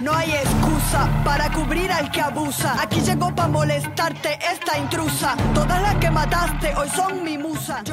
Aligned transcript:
No 0.00 0.12
hay 0.12 0.28
excusa 0.32 1.22
para 1.24 1.52
cubrir 1.52 1.88
al 1.92 2.10
que 2.10 2.20
abusa. 2.20 2.82
Aquí 2.82 3.00
llegó 3.00 3.32
para 3.32 3.46
molestarte 3.46 4.40
esta 4.52 4.76
intrusa. 4.76 5.36
Todas 5.54 5.80
las 5.80 5.94
que 5.96 6.10
mataste 6.10 6.74
hoy 6.74 6.88
son 6.88 7.22
mi 7.22 7.38
musa. 7.38 7.84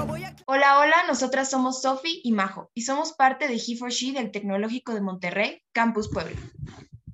Hola, 0.47 0.79
hola, 0.79 0.95
nosotras 1.07 1.51
somos 1.51 1.83
Sofi 1.83 2.19
y 2.23 2.31
Majo 2.31 2.71
y 2.73 2.81
somos 2.81 3.13
parte 3.13 3.47
de 3.47 3.53
He4She 3.53 4.13
del 4.13 4.31
Tecnológico 4.31 4.95
de 4.95 5.01
Monterrey, 5.01 5.61
Campus 5.73 6.09
Puebla. 6.09 6.35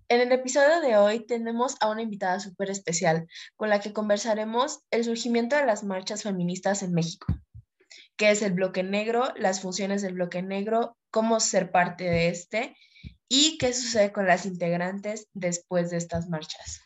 En 0.08 0.22
el 0.22 0.32
episodio 0.32 0.80
de 0.80 0.96
hoy 0.96 1.26
tenemos 1.26 1.76
a 1.82 1.90
una 1.90 2.02
invitada 2.02 2.40
súper 2.40 2.70
especial 2.70 3.28
con 3.58 3.70
la 3.70 3.82
que 3.82 3.92
conversaremos 3.92 4.80
el 4.90 5.04
surgimiento 5.04 5.58
de 5.58 5.66
las 5.66 5.84
marchas 5.84 6.24
feministas 6.24 6.82
en 6.82 6.94
México, 6.94 7.28
qué 8.16 8.32
es 8.32 8.42
el 8.42 8.54
bloque 8.54 8.84
negro, 8.84 9.34
las 9.36 9.60
funciones 9.60 10.02
del 10.02 10.14
bloque 10.14 10.42
negro, 10.42 10.96
cómo 11.12 11.42
ser 11.42 11.72
parte 11.72 12.06
de 12.06 12.30
este 12.30 12.78
y 13.30 13.58
qué 13.58 13.74
sucede 13.74 14.12
con 14.12 14.26
las 14.26 14.46
integrantes 14.46 15.28
después 15.34 15.90
de 15.90 15.98
estas 15.98 16.30
marchas. 16.30 16.82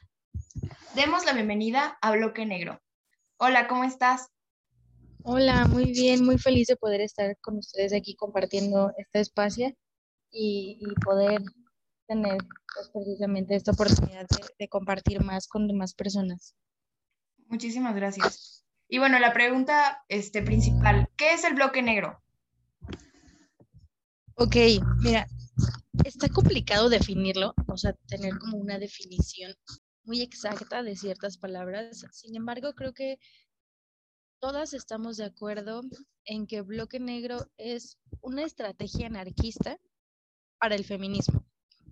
Demos 0.95 1.25
la 1.25 1.33
bienvenida 1.33 1.97
a 2.01 2.11
Bloque 2.11 2.45
Negro. 2.45 2.81
Hola, 3.37 3.67
¿cómo 3.67 3.83
estás? 3.83 4.27
Hola, 5.23 5.65
muy 5.65 5.91
bien, 5.91 6.25
muy 6.25 6.37
feliz 6.37 6.67
de 6.67 6.75
poder 6.75 7.01
estar 7.01 7.37
con 7.41 7.57
ustedes 7.57 7.93
aquí 7.93 8.15
compartiendo 8.15 8.91
este 8.97 9.19
espacio 9.19 9.71
y, 10.31 10.81
poder 11.03 11.41
tener 12.07 12.37
pues, 12.73 12.89
precisamente 12.91 13.55
esta 13.55 13.71
oportunidad 13.71 14.25
de, 14.57 14.67
compartir 14.67 15.23
más 15.23 15.47
con 15.47 15.67
demás 15.67 15.93
personas. 15.93 16.55
Muchísimas 17.47 17.95
gracias. 17.95 18.65
Y 18.87 18.97
bueno, 18.97 19.19
la 19.19 19.31
pregunta 19.31 20.03
este, 20.07 20.41
principal, 20.41 21.07
¿qué 21.17 21.33
es 21.33 21.43
el 21.43 21.53
bloque 21.53 21.81
negro? 21.81 22.19
Ok, 24.35 24.55
mira, 25.03 25.27
está 26.03 26.29
complicado 26.29 26.89
definirlo, 26.89 27.53
o 27.67 27.77
sea, 27.77 27.93
tener 28.07 28.37
como 28.37 28.57
una 28.57 28.79
definición 28.79 29.53
muy 30.03 30.21
exacta 30.21 30.83
de 30.83 30.95
ciertas 30.95 31.37
palabras. 31.37 32.05
Sin 32.11 32.35
embargo, 32.35 32.73
creo 32.73 32.93
que 32.93 33.19
todas 34.39 34.73
estamos 34.73 35.17
de 35.17 35.25
acuerdo 35.25 35.81
en 36.25 36.47
que 36.47 36.61
Bloque 36.61 36.99
Negro 36.99 37.47
es 37.57 37.97
una 38.21 38.43
estrategia 38.43 39.07
anarquista 39.07 39.79
para 40.59 40.75
el 40.75 40.85
feminismo. 40.85 41.45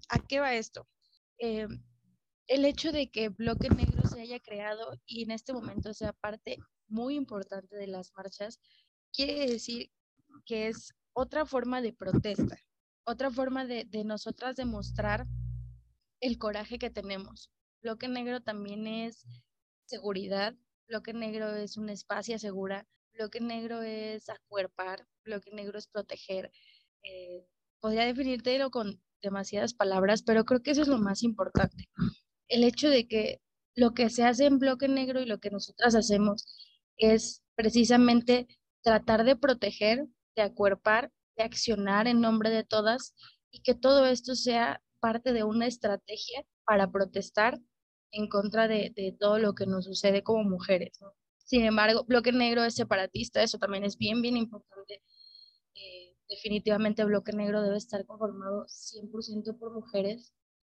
¿A 0.09 0.19
qué 0.19 0.39
va 0.39 0.55
esto? 0.55 0.87
Eh, 1.39 1.67
el 2.47 2.65
hecho 2.65 2.91
de 2.91 3.09
que 3.09 3.29
Bloque 3.29 3.69
Negro 3.69 4.07
se 4.07 4.21
haya 4.21 4.39
creado 4.39 4.99
y 5.05 5.23
en 5.23 5.31
este 5.31 5.53
momento 5.53 5.93
sea 5.93 6.13
parte 6.13 6.57
muy 6.87 7.15
importante 7.15 7.75
de 7.75 7.87
las 7.87 8.11
marchas, 8.15 8.59
quiere 9.13 9.47
decir 9.47 9.91
que 10.45 10.67
es 10.67 10.93
otra 11.13 11.45
forma 11.45 11.81
de 11.81 11.93
protesta, 11.93 12.57
otra 13.09 13.31
forma 13.31 13.65
de, 13.65 13.87
nosotras 14.05 14.55
demostrar 14.55 15.25
el 16.21 16.37
coraje 16.37 16.77
que 16.77 16.89
tenemos. 16.89 17.51
Bloque 17.81 18.07
negro 18.07 18.41
también 18.41 18.85
es 18.87 19.25
seguridad, 19.85 20.53
bloque 20.87 21.13
negro 21.13 21.55
es 21.55 21.77
un 21.77 21.89
espacio 21.89 22.37
segura, 22.37 22.87
bloque 23.13 23.39
negro 23.41 23.81
es 23.81 24.29
acuerpar, 24.29 25.07
bloque 25.23 25.51
negro 25.51 25.79
es 25.79 25.87
proteger. 25.87 26.51
Eh, 27.03 27.47
podría 27.79 28.05
definírtelo 28.05 28.69
con 28.69 29.01
demasiadas 29.21 29.73
palabras, 29.73 30.21
pero 30.21 30.45
creo 30.45 30.61
que 30.61 30.71
eso 30.71 30.81
es 30.81 30.87
lo 30.87 30.99
más 30.99 31.23
importante. 31.23 31.89
El 32.47 32.63
hecho 32.63 32.89
de 32.89 33.07
que 33.07 33.41
lo 33.75 33.93
que 33.93 34.09
se 34.09 34.23
hace 34.23 34.45
en 34.45 34.59
bloque 34.59 34.87
negro 34.87 35.21
y 35.21 35.25
lo 35.25 35.39
que 35.39 35.49
nosotras 35.49 35.95
hacemos 35.95 36.45
es 36.97 37.41
precisamente 37.55 38.47
tratar 38.83 39.23
de 39.23 39.35
proteger, 39.35 40.05
de 40.35 40.41
acuerpar 40.41 41.11
accionar 41.43 42.07
en 42.07 42.21
nombre 42.21 42.49
de 42.49 42.63
todas 42.63 43.15
y 43.51 43.61
que 43.61 43.73
todo 43.73 44.05
esto 44.05 44.35
sea 44.35 44.81
parte 44.99 45.33
de 45.33 45.43
una 45.43 45.65
estrategia 45.67 46.45
para 46.65 46.91
protestar 46.91 47.59
en 48.11 48.27
contra 48.27 48.67
de, 48.67 49.15
todo 49.19 49.39
lo 49.39 49.53
que 49.53 49.65
nos 49.65 49.85
sucede 49.85 50.23
como 50.23 50.43
mujeres. 50.43 50.99
Sin 51.37 51.65
embargo, 51.65 52.03
Bloque 52.05 52.31
Negro 52.31 52.63
es 52.63 52.75
separatista, 52.75 53.41
eso 53.41 53.57
también 53.57 53.83
es 53.83 53.97
bien, 53.97 54.21
bien 54.21 54.37
importante. 54.37 55.01
Eh, 55.75 56.15
definitivamente 56.27 57.03
Bloque 57.05 57.33
Negro 57.33 57.61
debe 57.61 57.77
estar 57.77 58.05
conformado 58.05 58.65
100% 58.67 59.57
por 59.57 59.73
mujeres. 59.73 60.33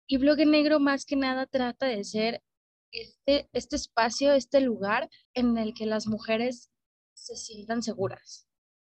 Y 0.07 0.17
Bloque 0.17 0.45
Negro 0.45 0.79
más 0.79 1.05
que 1.05 1.15
nada 1.15 1.45
trata 1.45 1.88
de 1.88 2.03
ser 2.03 2.43
este, 2.91 3.49
este 3.53 3.75
espacio, 3.75 4.33
este 4.33 4.61
lugar 4.61 5.09
en 5.33 5.57
el 5.57 5.73
que 5.73 5.85
las 5.85 6.07
mujeres 6.07 6.69
se 7.13 7.35
sientan 7.35 7.81
seguras, 7.81 8.47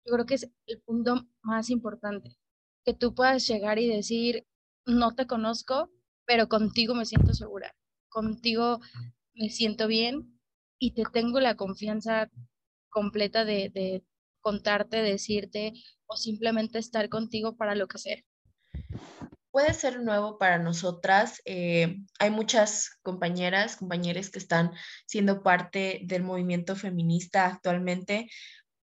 yo 0.08 0.14
creo 0.14 0.26
que 0.26 0.34
es 0.34 0.50
el 0.66 0.80
punto 0.80 1.26
más 1.42 1.68
importante, 1.68 2.36
que 2.84 2.94
tú 2.94 3.14
puedas 3.14 3.46
llegar 3.46 3.78
y 3.78 3.88
decir, 3.88 4.46
no 4.86 5.14
te 5.14 5.26
conozco, 5.26 5.90
pero 6.24 6.48
contigo 6.48 6.94
me 6.94 7.04
siento 7.04 7.34
segura, 7.34 7.74
contigo 8.08 8.80
me 9.34 9.50
siento 9.50 9.86
bien 9.86 10.40
y 10.78 10.92
te 10.92 11.02
tengo 11.12 11.40
la 11.40 11.56
confianza 11.56 12.30
completa 12.88 13.44
de, 13.44 14.02
contarte, 14.40 15.02
decirte 15.02 15.72
o 16.06 16.16
simplemente 16.16 16.78
estar 16.78 17.08
contigo 17.10 17.56
para 17.56 17.74
lo 17.74 17.86
que 17.86 17.98
sea. 17.98 18.16
Puede 19.50 19.74
ser 19.74 20.00
nuevo 20.00 20.38
para 20.38 20.58
nosotras. 20.58 21.42
Eh, 21.44 21.96
hay 22.18 22.30
muchas 22.30 22.90
compañeras, 23.02 23.76
compañeros 23.76 24.30
que 24.30 24.38
están 24.38 24.72
siendo 25.06 25.42
parte 25.42 26.00
del 26.04 26.22
movimiento 26.22 26.76
feminista 26.76 27.46
actualmente, 27.46 28.30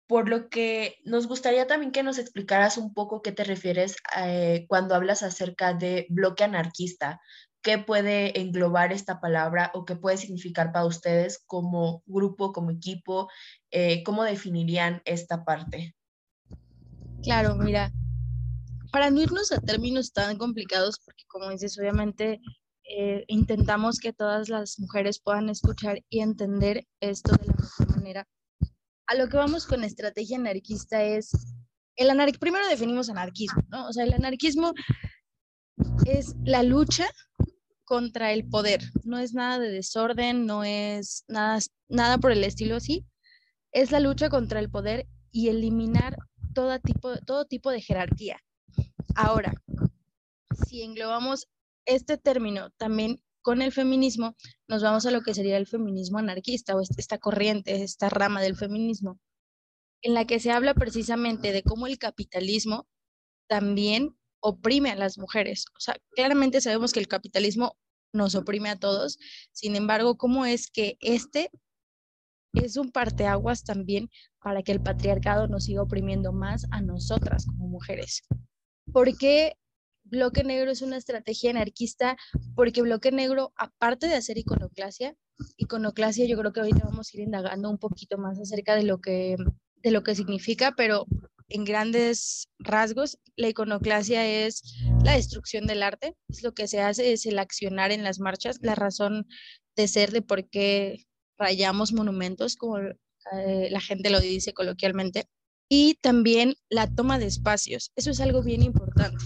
por 0.09 0.27
lo 0.27 0.49
que 0.49 0.97
nos 1.05 1.27
gustaría 1.27 1.67
también 1.67 1.91
que 1.91 2.01
nos 2.01 2.17
explicaras 2.17 2.79
un 2.79 2.95
poco 2.95 3.21
qué 3.21 3.31
te 3.31 3.43
refieres 3.43 3.95
eh, 4.17 4.65
cuando 4.67 4.95
hablas 4.95 5.21
acerca 5.21 5.75
de 5.75 6.07
bloque 6.09 6.43
anarquista, 6.43 7.21
qué 7.61 7.77
puede 7.77 8.41
englobar 8.41 8.91
esta 8.91 9.21
palabra 9.21 9.69
o 9.75 9.85
qué 9.85 9.95
puede 9.95 10.17
significar 10.17 10.71
para 10.71 10.87
ustedes 10.87 11.43
como 11.45 12.01
grupo, 12.07 12.53
como 12.53 12.71
equipo, 12.71 13.29
eh, 13.69 14.01
cómo 14.01 14.23
definirían 14.23 15.03
esta 15.05 15.45
parte. 15.45 15.95
Claro, 17.21 17.53
mira, 17.53 17.91
para 18.91 19.11
no 19.11 19.21
irnos 19.21 19.51
a 19.51 19.61
términos 19.61 20.11
tan 20.11 20.39
complicados, 20.39 20.97
porque 21.05 21.25
como 21.27 21.51
dices, 21.51 21.77
obviamente 21.77 22.41
eh, 22.83 23.25
intentamos 23.27 23.99
que 23.99 24.11
todas 24.11 24.49
las 24.49 24.79
mujeres 24.79 25.19
puedan 25.19 25.49
escuchar 25.49 25.99
y 26.09 26.21
entender 26.21 26.87
esto 26.99 27.33
de 27.33 27.45
la 27.45 27.53
mejor 27.53 27.95
manera 27.95 28.27
a 29.09 29.15
lo 29.15 29.27
que 29.27 29.37
vamos 29.37 29.65
con 29.65 29.83
estrategia 29.83 30.37
anarquista 30.37 31.03
es, 31.03 31.31
el 31.95 32.11
anar 32.11 32.31
primero 32.37 32.67
definimos 32.67 33.09
anarquismo, 33.09 33.63
¿no? 33.69 33.87
O 33.87 33.91
sea, 33.93 34.03
el 34.03 34.13
anarquismo 34.13 34.73
es 36.05 36.35
la 36.43 36.61
lucha 36.61 37.09
contra 37.85 38.31
el 38.31 38.47
poder, 38.47 38.81
no 39.03 39.17
es 39.17 39.33
nada 39.33 39.57
de 39.57 39.71
desorden, 39.71 40.45
no 40.45 40.63
es 40.63 41.25
nada, 41.27 42.17
por 42.19 42.31
el 42.31 42.43
estilo 42.43 42.75
así, 42.75 43.03
es 43.71 43.89
la 43.91 43.99
lucha 43.99 44.29
contra 44.29 44.59
el 44.59 44.69
poder 44.69 45.07
y 45.31 45.49
eliminar 45.49 46.15
todo 46.53 47.45
tipo 47.45 47.71
de 47.71 47.81
jerarquía. 47.81 48.39
Ahora, 49.15 49.53
si 50.67 50.83
englobamos 50.83 51.47
este 51.85 52.19
término 52.19 52.69
también 52.77 53.19
con 53.41 53.61
el 53.61 53.71
feminismo 53.71 54.35
nos 54.67 54.83
vamos 54.83 55.05
a 55.05 55.11
lo 55.11 55.21
que 55.21 55.33
sería 55.33 55.57
el 55.57 55.67
feminismo 55.67 56.17
anarquista 56.17 56.75
o 56.75 56.81
esta 56.81 57.17
corriente, 57.17 57.83
esta 57.83 58.09
rama 58.09 58.41
del 58.41 58.55
feminismo, 58.55 59.19
en 60.01 60.13
la 60.13 60.25
que 60.25 60.39
se 60.39 60.51
habla 60.51 60.73
precisamente 60.73 61.51
de 61.51 61.63
cómo 61.63 61.87
el 61.87 61.97
capitalismo 61.97 62.87
también 63.47 64.17
oprime 64.41 64.91
a 64.91 64.95
las 64.95 65.17
mujeres. 65.17 65.65
O 65.75 65.79
sea, 65.79 65.97
claramente 66.15 66.61
sabemos 66.61 66.93
que 66.93 66.99
el 66.99 67.07
capitalismo 67.07 67.77
nos 68.13 68.35
oprime 68.35 68.69
a 68.69 68.79
todos, 68.79 69.17
sin 69.51 69.75
embargo, 69.75 70.17
cómo 70.17 70.45
es 70.45 70.69
que 70.69 70.97
este 70.99 71.51
es 72.53 72.77
un 72.77 72.91
parteaguas 72.91 73.63
también 73.63 74.09
para 74.41 74.63
que 74.63 74.71
el 74.71 74.81
patriarcado 74.81 75.47
nos 75.47 75.65
siga 75.65 75.83
oprimiendo 75.83 76.31
más 76.31 76.65
a 76.71 76.81
nosotras 76.81 77.45
como 77.45 77.67
mujeres. 77.67 78.23
¿Por 78.91 79.15
qué 79.17 79.55
Bloque 80.09 80.43
Negro 80.43 80.71
es 80.71 80.81
una 80.81 80.97
estrategia 80.97 81.51
anarquista 81.51 82.17
porque 82.55 82.81
Bloque 82.81 83.11
Negro, 83.11 83.53
aparte 83.55 84.07
de 84.07 84.15
hacer 84.15 84.37
iconoclasia, 84.37 85.15
iconoclasia 85.57 86.25
yo 86.25 86.37
creo 86.37 86.51
que 86.51 86.59
ahorita 86.61 86.85
vamos 86.85 87.09
a 87.13 87.17
ir 87.17 87.23
indagando 87.23 87.69
un 87.69 87.77
poquito 87.77 88.17
más 88.17 88.39
acerca 88.39 88.75
de 88.75 88.83
lo 88.83 88.99
que, 88.99 89.37
de 89.77 89.91
lo 89.91 90.03
que 90.03 90.15
significa, 90.15 90.73
pero 90.75 91.05
en 91.49 91.63
grandes 91.65 92.47
rasgos, 92.59 93.17
la 93.35 93.49
iconoclasia 93.49 94.27
es 94.27 94.61
la 95.03 95.13
destrucción 95.13 95.65
del 95.65 95.83
arte, 95.83 96.15
es 96.27 96.43
lo 96.43 96.53
que 96.53 96.67
se 96.67 96.81
hace, 96.81 97.11
es 97.13 97.25
el 97.25 97.39
accionar 97.39 97.91
en 97.91 98.03
las 98.03 98.19
marchas, 98.19 98.59
la 98.61 98.75
razón 98.75 99.27
de 99.75 99.87
ser 99.87 100.11
de 100.11 100.21
por 100.21 100.47
qué 100.49 101.05
rayamos 101.37 101.93
monumentos, 101.93 102.55
como 102.55 102.77
eh, 102.79 103.69
la 103.71 103.81
gente 103.81 104.09
lo 104.09 104.19
dice 104.19 104.53
coloquialmente, 104.53 105.25
y 105.69 105.95
también 106.01 106.55
la 106.69 106.87
toma 106.87 107.17
de 107.17 107.27
espacios. 107.27 107.91
Eso 107.95 108.11
es 108.11 108.19
algo 108.19 108.43
bien 108.43 108.61
importante 108.61 109.17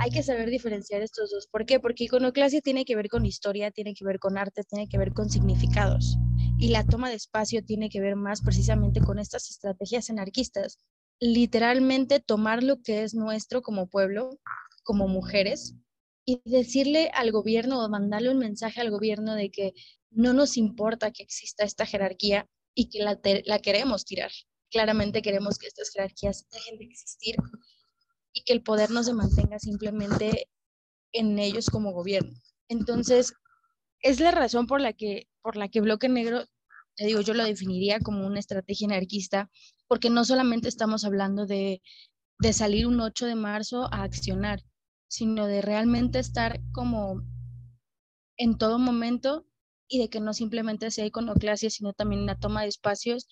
hay 0.00 0.10
que 0.10 0.22
saber 0.22 0.48
diferenciar 0.48 1.02
estos 1.02 1.30
dos. 1.30 1.46
¿Por 1.46 1.66
qué? 1.66 1.78
Porque 1.78 2.04
iconoclasia 2.04 2.62
tiene 2.62 2.86
que 2.86 2.96
ver 2.96 3.10
con 3.10 3.26
historia, 3.26 3.70
tiene 3.70 3.92
que 3.92 4.02
ver 4.02 4.18
con 4.18 4.38
arte, 4.38 4.64
tiene 4.64 4.88
que 4.88 4.96
ver 4.96 5.12
con 5.12 5.28
significados. 5.28 6.16
Y 6.58 6.68
la 6.68 6.86
toma 6.86 7.10
de 7.10 7.16
espacio 7.16 7.62
tiene 7.62 7.90
que 7.90 8.00
ver 8.00 8.16
más 8.16 8.40
precisamente 8.40 9.02
con 9.02 9.18
estas 9.18 9.50
estrategias 9.50 10.08
anarquistas. 10.08 10.78
Literalmente 11.20 12.18
tomar 12.18 12.62
lo 12.62 12.80
que 12.80 13.02
es 13.02 13.14
nuestro 13.14 13.60
como 13.60 13.88
pueblo, 13.88 14.30
como 14.84 15.06
mujeres, 15.06 15.74
y 16.24 16.40
decirle 16.46 17.10
al 17.12 17.30
gobierno 17.30 17.84
o 17.84 17.88
mandarle 17.90 18.30
un 18.30 18.38
mensaje 18.38 18.80
al 18.80 18.90
gobierno 18.90 19.34
de 19.34 19.50
que 19.50 19.74
no 20.10 20.32
nos 20.32 20.56
importa 20.56 21.10
que 21.10 21.22
exista 21.22 21.64
esta 21.64 21.84
jerarquía 21.84 22.48
y 22.74 22.88
que 22.88 23.00
la, 23.00 23.20
la 23.44 23.58
queremos 23.58 24.06
tirar. 24.06 24.30
Claramente 24.70 25.20
queremos 25.20 25.58
que 25.58 25.66
estas 25.66 25.90
jerarquías 25.90 26.46
dejen 26.50 26.78
de 26.78 26.86
existir 26.86 27.36
y 28.32 28.42
que 28.42 28.52
el 28.52 28.62
poder 28.62 28.90
no 28.90 29.02
se 29.02 29.14
mantenga 29.14 29.58
simplemente 29.58 30.48
en 31.12 31.38
ellos 31.38 31.70
como 31.70 31.92
gobierno. 31.92 32.36
Entonces, 32.68 33.34
es 34.02 34.20
la 34.20 34.30
razón 34.30 34.66
por 34.66 34.80
la 34.80 34.92
que, 34.92 35.28
por 35.42 35.56
la 35.56 35.68
que 35.68 35.80
Bloque 35.80 36.08
Negro, 36.08 36.44
te 36.96 37.06
digo, 37.06 37.20
yo 37.20 37.34
lo 37.34 37.44
definiría 37.44 38.00
como 38.00 38.26
una 38.26 38.38
estrategia 38.38 38.86
anarquista, 38.86 39.50
porque 39.88 40.10
no 40.10 40.24
solamente 40.24 40.68
estamos 40.68 41.04
hablando 41.04 41.46
de, 41.46 41.82
de 42.38 42.52
salir 42.52 42.86
un 42.86 43.00
8 43.00 43.26
de 43.26 43.34
marzo 43.34 43.92
a 43.92 44.02
accionar, 44.02 44.62
sino 45.08 45.46
de 45.46 45.62
realmente 45.62 46.18
estar 46.18 46.60
como 46.72 47.22
en 48.36 48.56
todo 48.56 48.78
momento 48.78 49.46
y 49.88 49.98
de 49.98 50.08
que 50.08 50.20
no 50.20 50.32
simplemente 50.32 50.90
sea 50.90 51.04
iconoclasia, 51.06 51.68
sino 51.68 51.92
también 51.92 52.22
una 52.22 52.38
toma 52.38 52.62
de 52.62 52.68
espacios 52.68 53.26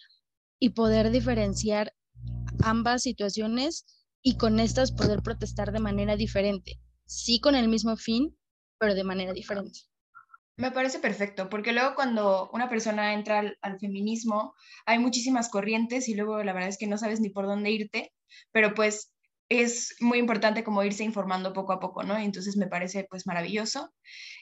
y 0.59 0.71
poder 0.71 1.11
diferenciar 1.11 1.95
ambas 2.63 3.03
situaciones 3.03 3.87
y 4.23 4.37
con 4.37 4.61
estas 4.61 4.93
poder 4.93 5.23
protestar 5.23 5.73
de 5.73 5.81
manera 5.81 6.17
diferente, 6.17 6.81
sí 7.07 7.41
con 7.41 7.55
el 7.55 7.69
mismo 7.69 7.97
fin, 7.97 8.37
pero 8.79 8.95
de 8.95 9.05
manera 9.05 9.33
diferente. 9.33 9.81
Me 10.57 10.73
parece 10.73 10.99
perfecto, 10.99 11.49
porque 11.49 11.73
luego 11.73 11.95
cuando 11.95 12.51
una 12.53 12.69
persona 12.69 13.15
entra 13.15 13.55
al, 13.61 13.79
feminismo, 13.79 14.55
hay 14.87 14.99
muchísimas 14.99 15.49
corrientes 15.49 16.09
y 16.09 16.15
luego 16.15 16.43
la 16.43 16.53
verdad 16.53 16.69
es 16.69 16.79
que 16.79 16.89
no 16.89 16.99
sabes 16.99 17.21
ni 17.21 17.31
por 17.31 17.47
dónde 17.47 17.71
irte, 17.71 18.13
pero 18.51 18.75
pues 18.75 19.13
es 19.49 19.95
muy 20.01 20.19
importante 20.19 20.65
como 20.65 20.83
irse 20.83 21.05
informando 21.05 21.53
poco 21.53 21.73
a 21.73 21.81
poco, 21.81 22.03
¿no? 22.03 22.19
Entonces 22.19 22.57
me 22.57 22.67
parece 22.67 23.07
pues 23.09 23.25
maravilloso. 23.25 23.95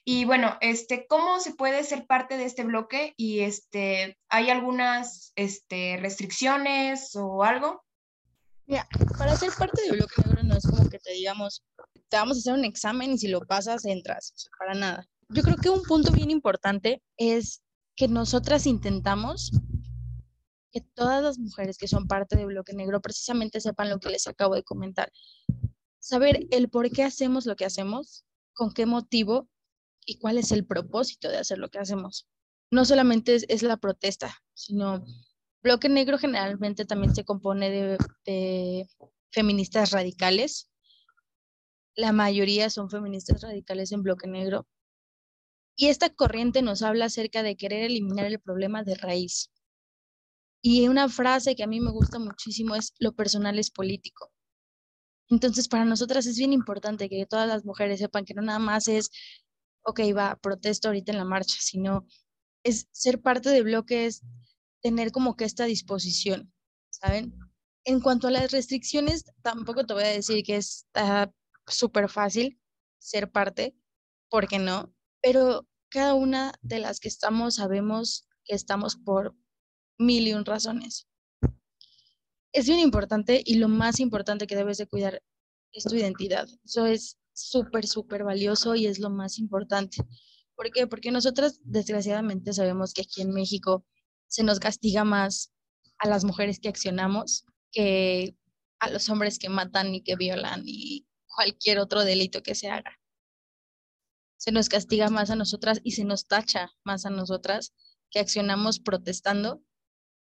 Y 0.06 0.25
bueno, 0.25 0.56
este, 0.62 1.06
¿cómo 1.06 1.38
se 1.38 1.55
puede 1.55 1.84
ser 1.84 2.06
parte 2.06 2.38
de 2.38 2.46
este 2.46 2.64
bloque? 2.64 3.12
Y 3.19 3.40
este, 3.40 4.17
¿hay 4.31 4.49
algunas 4.49 5.32
este, 5.37 5.99
restricciones 6.00 7.14
o 7.14 7.44
algo? 7.44 7.84
Mira, 8.66 8.86
para 9.16 9.36
ser 9.36 9.50
parte 9.56 9.82
del 9.82 9.96
bloque 9.96 10.22
negro 10.24 10.42
no 10.42 10.56
es 10.56 10.66
como 10.66 10.88
que 10.88 10.98
te 10.98 11.12
digamos, 11.12 11.62
te 12.08 12.16
vamos 12.16 12.36
a 12.36 12.40
hacer 12.40 12.54
un 12.54 12.64
examen 12.64 13.12
y 13.12 13.18
si 13.18 13.28
lo 13.28 13.40
pasas 13.40 13.84
entras, 13.84 14.32
para 14.58 14.74
nada. 14.74 15.08
Yo 15.28 15.42
creo 15.42 15.56
que 15.56 15.70
un 15.70 15.82
punto 15.82 16.12
bien 16.12 16.30
importante 16.30 17.02
es 17.16 17.62
que 17.96 18.08
nosotras 18.08 18.66
intentamos 18.66 19.50
que 20.70 20.82
todas 20.94 21.22
las 21.22 21.38
mujeres 21.38 21.78
que 21.78 21.88
son 21.88 22.06
parte 22.06 22.36
de 22.36 22.44
Bloque 22.44 22.74
Negro 22.74 23.00
precisamente 23.00 23.60
sepan 23.60 23.88
lo 23.88 23.98
que 23.98 24.10
les 24.10 24.26
acabo 24.26 24.54
de 24.54 24.62
comentar. 24.62 25.10
Saber 25.98 26.46
el 26.50 26.68
por 26.68 26.90
qué 26.90 27.02
hacemos 27.02 27.46
lo 27.46 27.56
que 27.56 27.64
hacemos, 27.64 28.24
con 28.52 28.72
qué 28.72 28.84
motivo 28.84 29.48
y 30.04 30.18
cuál 30.18 30.38
es 30.38 30.52
el 30.52 30.66
propósito 30.66 31.28
de 31.28 31.38
hacer 31.38 31.58
lo 31.58 31.70
que 31.70 31.78
hacemos. 31.78 32.28
No 32.70 32.84
solamente 32.84 33.36
es, 33.48 33.62
la 33.62 33.76
protesta, 33.76 34.36
sino 34.54 35.04
Bloque 35.66 35.88
Negro 35.88 36.16
generalmente 36.16 36.84
también 36.84 37.12
se 37.12 37.24
compone 37.24 37.98
de, 38.24 38.88
feministas 39.32 39.90
radicales. 39.90 40.70
La 41.96 42.12
mayoría 42.12 42.70
son 42.70 42.88
feministas 42.88 43.40
radicales 43.42 43.90
en 43.90 44.04
Bloque 44.04 44.28
Negro. 44.28 44.68
Y 45.74 45.88
esta 45.88 46.08
corriente 46.08 46.62
nos 46.62 46.82
habla 46.82 47.06
acerca 47.06 47.42
de 47.42 47.56
querer 47.56 47.82
eliminar 47.82 48.26
el 48.26 48.38
problema 48.38 48.84
de 48.84 48.94
raíz. 48.94 49.50
Y 50.62 50.86
una 50.86 51.08
frase 51.08 51.56
que 51.56 51.64
a 51.64 51.66
mí 51.66 51.80
me 51.80 51.90
gusta 51.90 52.20
muchísimo 52.20 52.76
es, 52.76 52.94
lo 53.00 53.16
personal 53.16 53.58
es 53.58 53.72
político. 53.72 54.30
Entonces, 55.28 55.66
para 55.66 55.84
nosotras 55.84 56.26
es 56.26 56.38
bien 56.38 56.52
importante 56.52 57.08
que 57.08 57.26
todas 57.26 57.48
las 57.48 57.64
mujeres 57.64 57.98
sepan 57.98 58.24
que 58.24 58.34
no 58.34 58.42
nada 58.42 58.60
más 58.60 58.86
es, 58.86 59.10
ok, 59.82 59.98
va, 60.16 60.38
protesto 60.40 60.86
ahorita 60.86 61.10
en 61.10 61.18
la 61.18 61.24
marcha, 61.24 61.56
sino 61.58 62.06
es 62.62 62.86
ser 62.92 63.20
parte 63.20 63.50
de 63.50 63.62
bloques, 63.62 64.22
tener 64.86 65.10
como 65.10 65.34
que 65.34 65.44
esta 65.44 65.64
disposición, 65.64 66.52
¿saben? 66.90 67.36
En 67.84 68.00
cuanto 68.00 68.28
a 68.28 68.30
las 68.30 68.52
restricciones, 68.52 69.24
tampoco 69.42 69.84
te 69.84 69.94
voy 69.94 70.04
a 70.04 70.18
decir 70.18 70.44
que 70.44 70.54
está 70.54 71.34
súper 71.66 72.08
fácil 72.08 72.60
ser 73.00 73.32
parte, 73.32 73.74
porque 74.30 74.60
no, 74.60 74.94
pero 75.20 75.66
cada 75.88 76.14
una 76.14 76.52
de 76.62 76.78
las 76.78 77.00
que 77.00 77.08
estamos 77.08 77.56
sabemos 77.56 78.28
que 78.44 78.54
estamos 78.54 78.94
por 78.94 79.34
mil 79.98 80.28
y 80.28 80.34
un 80.34 80.44
razones. 80.44 81.08
Es 82.52 82.68
bien 82.68 82.78
importante 82.78 83.42
y 83.44 83.56
lo 83.56 83.66
más 83.66 83.98
importante 83.98 84.46
que 84.46 84.54
debes 84.54 84.78
de 84.78 84.86
cuidar 84.86 85.20
es 85.72 85.82
tu 85.82 85.96
identidad. 85.96 86.46
Eso 86.64 86.86
es 86.86 87.18
súper, 87.32 87.88
súper 87.88 88.22
valioso 88.22 88.76
y 88.76 88.86
es 88.86 89.00
lo 89.00 89.10
más 89.10 89.40
importante. 89.40 89.96
¿Por 90.54 90.70
qué? 90.70 90.86
Porque 90.86 91.10
nosotras 91.10 91.58
desgraciadamente 91.64 92.52
sabemos 92.52 92.94
que 92.94 93.02
aquí 93.02 93.22
en 93.22 93.32
México 93.32 93.84
se 94.28 94.43
nos 94.43 94.61
castiga 94.61 95.05
más 95.05 95.52
a 95.99 96.08
las 96.08 96.25
mujeres 96.25 96.61
que 96.61 96.69
accionamos 96.69 97.44
que 97.73 98.37
a 98.78 98.90
los 98.90 99.08
hombres 99.08 99.38
que 99.38 99.49
matan 99.49 99.94
y 99.94 100.02
que 100.02 100.17
violan 100.17 100.62
y 100.64 101.06
cualquier 101.26 101.78
otro 101.78 102.05
delito 102.05 102.43
que 102.43 102.55
se 102.55 102.69
haga. 102.69 102.99
Se 104.38 104.52
nos 104.52 104.69
castiga 104.69 105.08
más 105.08 105.31
a 105.31 105.37
nosotras 105.37 105.81
y 105.82 105.93
se 105.93 106.05
nos 106.05 106.26
tacha 106.26 106.70
más 106.84 107.06
a 107.06 107.11
nosotras 107.11 107.73
que 108.11 108.20
accionamos 108.20 108.81
protestando 108.81 109.62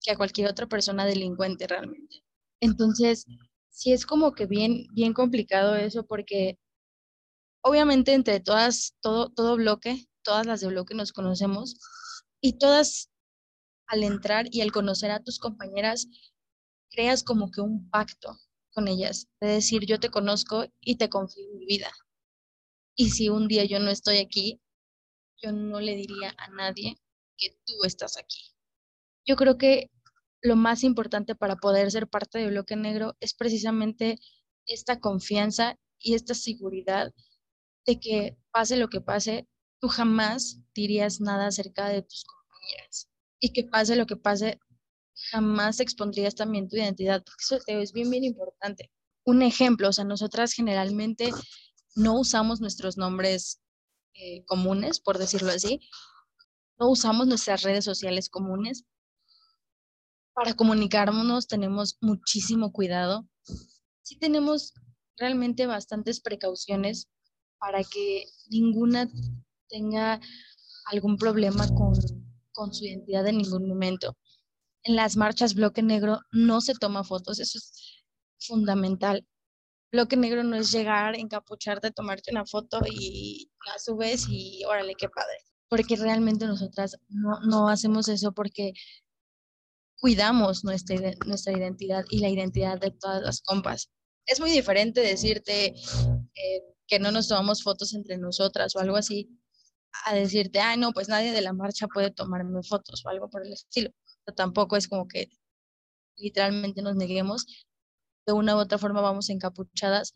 que 0.02 0.12
a 0.12 0.18
cualquier 0.18 0.50
otra 0.50 0.68
persona 0.68 1.06
delincuente 1.06 1.68
realmente. 1.68 2.24
Entonces, 2.60 3.26
sí 3.70 3.94
es 3.94 4.06
como 4.06 4.34
que 4.34 4.48
bien, 4.48 4.88
bien 4.92 5.14
complicado 5.14 5.76
eso 5.76 6.06
porque 6.06 6.60
obviamente 7.62 8.14
entre 8.14 8.40
todas, 8.40 8.96
todo, 9.02 9.30
todo 9.30 9.56
bloque, 9.56 10.08
todas 10.24 10.46
las 10.46 10.62
de 10.62 10.68
bloque 10.68 10.96
nos 10.96 11.14
conocemos 11.14 11.80
y 12.42 12.58
todas 12.58 13.11
al 13.92 14.04
entrar 14.04 14.48
y 14.52 14.62
al 14.62 14.72
conocer 14.72 15.12
a 15.12 15.22
tus 15.22 15.40
compañeras, 15.40 16.08
creas 16.90 17.24
como 17.24 17.52
que 17.52 17.62
un 17.62 17.90
pacto 17.90 18.38
con 18.74 18.88
ellas, 18.88 19.28
de 19.42 19.48
decir 19.50 19.86
yo 19.86 20.00
te 20.00 20.10
conozco 20.10 20.66
y 20.82 20.96
te 20.96 21.10
confío 21.10 21.46
en 21.46 21.60
mi 21.60 21.66
vida. 21.66 21.92
Y 22.96 23.12
si 23.12 23.30
un 23.30 23.48
día 23.48 23.66
yo 23.66 23.80
no 23.80 23.92
estoy 23.92 24.18
aquí, 24.18 24.62
yo 25.42 25.52
no 25.52 25.80
le 25.80 25.96
diría 25.96 26.34
a 26.38 26.50
nadie 26.50 26.98
que 27.38 27.50
tú 27.66 27.84
estás 27.86 28.18
aquí 28.18 28.52
yo 29.26 29.36
creo 29.36 29.58
que 29.58 29.90
lo 30.42 30.56
más 30.56 30.84
importante 30.84 31.36
para 31.36 31.56
poder 31.56 31.92
ser 31.92 32.08
parte 32.08 32.40
de 32.40 32.48
Bloque 32.48 32.76
Negro 32.76 33.16
es 33.20 33.34
precisamente 33.34 34.20
esta 34.66 35.00
confianza 35.00 35.78
y 36.00 36.16
esta 36.16 36.34
seguridad 36.34 37.14
de 37.86 38.00
que 38.00 38.38
pase 38.52 38.78
lo 38.78 38.90
que 38.90 39.02
pase, 39.02 39.48
tú 39.80 39.88
jamás 39.88 40.60
dirías 40.74 41.22
nada 41.22 41.48
acerca 41.48 41.90
de 41.90 42.02
tus 42.02 42.24
compañeras. 42.24 43.11
Y 43.42 43.52
que 43.52 43.66
pase 43.66 43.98
lo 43.98 44.06
que 44.06 44.16
pase, 44.16 44.60
jamás 45.32 45.82
expondrías 45.82 46.36
también 46.36 46.70
tu 46.70 46.78
identidad, 46.78 47.22
porque 47.24 47.44
eso 47.44 47.60
es 47.68 47.92
bien, 47.92 48.10
bien 48.10 48.24
importante. 48.24 48.90
Un 49.26 49.42
ejemplo, 49.42 49.90
o 49.90 49.94
sea, 49.94 50.06
nosotras 50.06 50.54
generalmente 50.54 51.32
no 51.96 52.18
usamos 52.18 52.62
nuestros 52.62 52.98
nombres 52.98 53.62
eh, 54.14 54.46
comunes, 54.46 55.02
por 55.02 55.18
decirlo 55.18 55.52
así, 55.52 55.82
no 56.80 56.90
usamos 56.90 57.28
nuestras 57.28 57.64
redes 57.64 57.84
sociales 57.84 58.30
comunes 58.30 58.86
para 60.34 60.54
comunicarnos 60.54 61.48
tenemos 61.48 61.98
muchísimo 62.02 62.72
cuidado. 62.72 63.28
Sí 64.02 64.18
tenemos 64.18 64.74
realmente 65.18 65.68
bastantes 65.68 66.22
precauciones 66.22 67.10
para 67.60 67.84
que 67.84 68.26
ninguna 68.50 69.10
tenga 69.70 70.20
algún 70.86 71.18
problema 71.18 71.68
con, 71.68 71.94
con 72.52 72.74
su 72.74 72.86
identidad 72.86 73.28
en 73.28 73.38
ningún 73.38 73.68
momento. 73.68 74.18
En 74.84 74.96
las 74.96 75.16
marchas 75.16 75.54
Bloque 75.54 75.84
Negro 75.84 76.20
no 76.32 76.62
se 76.62 76.74
toma 76.74 77.04
fotos, 77.04 77.40
eso 77.40 77.58
es 77.58 78.04
fundamental. 78.40 79.26
Bloque 79.92 80.16
Negro 80.16 80.44
no 80.44 80.56
es 80.56 80.72
llegar, 80.72 81.16
encapucharte, 81.16 81.92
tomarte 81.92 82.32
una 82.32 82.46
foto 82.46 82.80
y 82.90 83.52
la 83.68 83.78
subes 83.78 84.26
y 84.30 84.64
órale, 84.66 84.96
qué 84.98 85.10
padre. 85.10 85.38
Porque 85.70 85.96
realmente 85.96 86.46
nosotras 86.46 86.98
no, 87.10 87.40
no 87.42 87.70
hacemos 87.70 88.08
eso 88.08 88.32
porque 88.32 88.74
cuidamos 90.02 90.64
nuestra, 90.64 90.96
nuestra 91.28 91.54
identidad 91.54 92.04
y 92.10 92.20
la 92.20 92.30
identidad 92.30 92.80
de 92.80 92.92
todas 92.92 93.22
las 93.22 93.42
compas. 93.42 93.90
Es 94.26 94.40
muy 94.40 94.52
diferente 94.52 95.02
decirte 95.02 95.68
eh, 95.68 96.64
que 96.88 97.00
no 97.00 97.12
nos 97.12 97.28
tomamos 97.28 97.64
fotos 97.64 97.94
entre 97.94 98.18
nosotras 98.18 98.76
o 98.76 98.80
algo 98.80 98.98
así, 98.98 99.30
a 100.06 100.14
decirte, 100.16 100.60
ah, 100.60 100.76
no, 100.78 100.92
pues 100.94 101.10
nadie 101.10 101.32
de 101.32 101.42
la 101.42 101.54
marcha 101.54 101.88
puede 101.88 102.12
tomarme 102.12 102.64
fotos 102.64 103.06
o 103.06 103.10
algo 103.10 103.30
por 103.30 103.46
el 103.46 103.54
estilo. 103.54 103.92
Pero 104.26 104.36
tampoco 104.36 104.78
es 104.78 104.88
como 104.88 105.08
que 105.08 105.30
literalmente 106.18 106.82
nos 106.82 106.96
neguemos, 106.96 107.46
de 108.26 108.34
una 108.34 108.56
u 108.56 108.60
otra 108.60 108.78
forma 108.78 109.02
vamos 109.02 109.30
encapuchadas, 109.30 110.14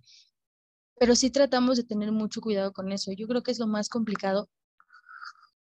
pero 0.98 1.16
sí 1.16 1.30
tratamos 1.30 1.78
de 1.78 1.84
tener 1.84 2.12
mucho 2.12 2.42
cuidado 2.42 2.72
con 2.72 2.92
eso. 2.92 3.12
Yo 3.12 3.28
creo 3.28 3.44
que 3.44 3.52
es 3.52 3.60
lo 3.60 3.68
más 3.68 3.90
complicado 3.90 4.50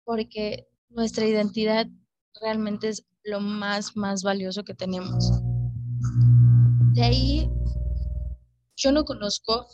porque 0.04 0.66
nuestra 0.88 1.26
identidad 1.26 1.86
realmente 2.40 2.88
es 2.88 3.06
lo 3.24 3.40
más, 3.40 3.96
más 3.96 4.22
valioso 4.22 4.64
que 4.64 4.74
tenemos. 4.74 5.30
De 6.94 7.02
ahí, 7.02 7.50
yo 8.76 8.92
no 8.92 9.04
conozco 9.04 9.66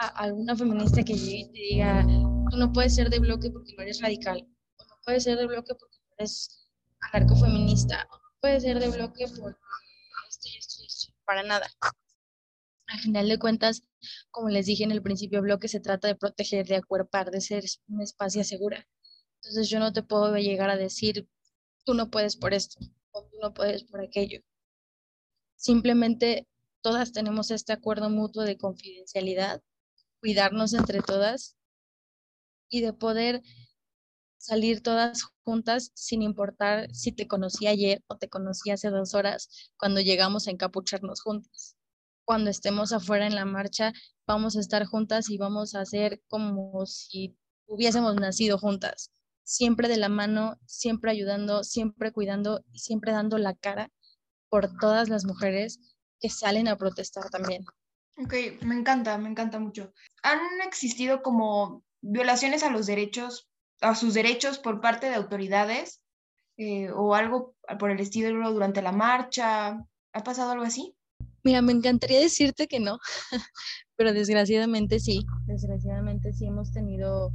a 0.00 0.06
alguna 0.06 0.54
feminista 0.54 1.02
que 1.02 1.14
llegue 1.14 1.38
y 1.38 1.52
te 1.52 1.58
diga, 1.58 2.06
tú 2.50 2.56
no 2.56 2.72
puedes 2.72 2.94
ser 2.94 3.08
de 3.10 3.20
bloque 3.20 3.50
porque 3.50 3.74
no 3.76 3.82
eres 3.82 4.00
radical, 4.00 4.46
o 4.76 4.84
no 4.84 4.96
puedes 5.04 5.24
ser 5.24 5.38
de 5.38 5.46
bloque 5.46 5.74
porque 5.74 5.98
no 5.98 6.14
eres 6.18 6.68
anarcofeminista, 7.00 8.08
o 8.10 8.16
no 8.16 8.28
puedes 8.40 8.62
ser 8.62 8.80
de 8.80 8.88
bloque 8.88 9.26
porque 9.28 9.58
esto 10.28 10.48
y 10.48 10.56
esto 10.56 10.82
y 10.82 10.86
esto, 10.86 11.12
para 11.24 11.42
nada. 11.42 11.68
Al 12.86 12.98
final 12.98 13.28
de 13.28 13.38
cuentas, 13.38 13.84
como 14.30 14.48
les 14.48 14.66
dije 14.66 14.82
en 14.82 14.90
el 14.90 15.02
principio, 15.02 15.42
bloque 15.42 15.68
se 15.68 15.80
trata 15.80 16.08
de 16.08 16.16
proteger, 16.16 16.66
de 16.66 16.76
acuerpar, 16.76 17.30
de 17.30 17.40
ser 17.40 17.64
un 17.86 18.02
espacio 18.02 18.42
segura. 18.42 18.86
Entonces 19.36 19.70
yo 19.70 19.78
no 19.78 19.92
te 19.92 20.02
puedo 20.02 20.36
llegar 20.36 20.70
a 20.70 20.76
decir, 20.76 21.28
tú 21.84 21.94
no 21.94 22.10
puedes 22.10 22.36
por 22.36 22.52
esto, 22.52 22.80
o 23.12 23.24
tú 23.26 23.36
no 23.40 23.54
puedes 23.54 23.84
por 23.84 24.00
aquello. 24.00 24.40
Simplemente 25.54 26.48
todas 26.80 27.12
tenemos 27.12 27.50
este 27.52 27.72
acuerdo 27.72 28.10
mutuo 28.10 28.42
de 28.42 28.58
confidencialidad, 28.58 29.62
cuidarnos 30.20 30.74
entre 30.74 31.00
todas 31.00 31.56
y 32.70 32.80
de 32.80 32.92
poder 32.92 33.42
salir 34.38 34.82
todas 34.82 35.24
juntas 35.44 35.92
sin 35.94 36.22
importar 36.22 36.88
si 36.94 37.12
te 37.12 37.28
conocí 37.28 37.66
ayer 37.66 38.02
o 38.06 38.16
te 38.16 38.30
conocí 38.30 38.70
hace 38.70 38.88
dos 38.88 39.14
horas 39.14 39.70
cuando 39.76 40.00
llegamos 40.00 40.48
a 40.48 40.50
encapucharnos 40.50 41.20
juntas. 41.20 41.76
Cuando 42.24 42.48
estemos 42.48 42.92
afuera 42.92 43.26
en 43.26 43.34
la 43.34 43.44
marcha, 43.44 43.92
vamos 44.26 44.56
a 44.56 44.60
estar 44.60 44.86
juntas 44.86 45.28
y 45.28 45.36
vamos 45.36 45.74
a 45.74 45.80
hacer 45.80 46.22
como 46.28 46.86
si 46.86 47.36
hubiésemos 47.66 48.14
nacido 48.14 48.56
juntas, 48.56 49.10
siempre 49.42 49.88
de 49.88 49.98
la 49.98 50.08
mano, 50.08 50.58
siempre 50.64 51.10
ayudando, 51.10 51.64
siempre 51.64 52.12
cuidando 52.12 52.64
y 52.72 52.78
siempre 52.78 53.12
dando 53.12 53.36
la 53.36 53.54
cara 53.54 53.90
por 54.48 54.70
todas 54.78 55.08
las 55.08 55.24
mujeres 55.24 55.80
que 56.18 56.30
salen 56.30 56.68
a 56.68 56.76
protestar 56.76 57.28
también. 57.30 57.64
Ok, 58.16 58.34
me 58.62 58.74
encanta, 58.74 59.18
me 59.18 59.28
encanta 59.28 59.58
mucho. 59.58 59.92
¿Han 60.22 60.40
existido 60.66 61.22
como 61.22 61.84
violaciones 62.02 62.62
a 62.62 62.70
los 62.70 62.86
derechos, 62.86 63.48
a 63.80 63.94
sus 63.94 64.14
derechos 64.14 64.58
por 64.58 64.80
parte 64.80 65.08
de 65.08 65.14
autoridades 65.14 66.02
eh, 66.56 66.90
o 66.90 67.14
algo 67.14 67.54
por 67.78 67.90
el 67.90 68.00
estilo 68.00 68.52
durante 68.52 68.82
la 68.82 68.92
marcha? 68.92 69.84
¿Ha 70.12 70.22
pasado 70.24 70.50
algo 70.50 70.64
así? 70.64 70.94
Mira, 71.42 71.62
me 71.62 71.72
encantaría 71.72 72.20
decirte 72.20 72.66
que 72.66 72.80
no, 72.80 72.98
pero 73.96 74.12
desgraciadamente 74.12 75.00
sí, 75.00 75.24
desgraciadamente 75.46 76.32
sí 76.32 76.46
hemos 76.46 76.70
tenido 76.70 77.32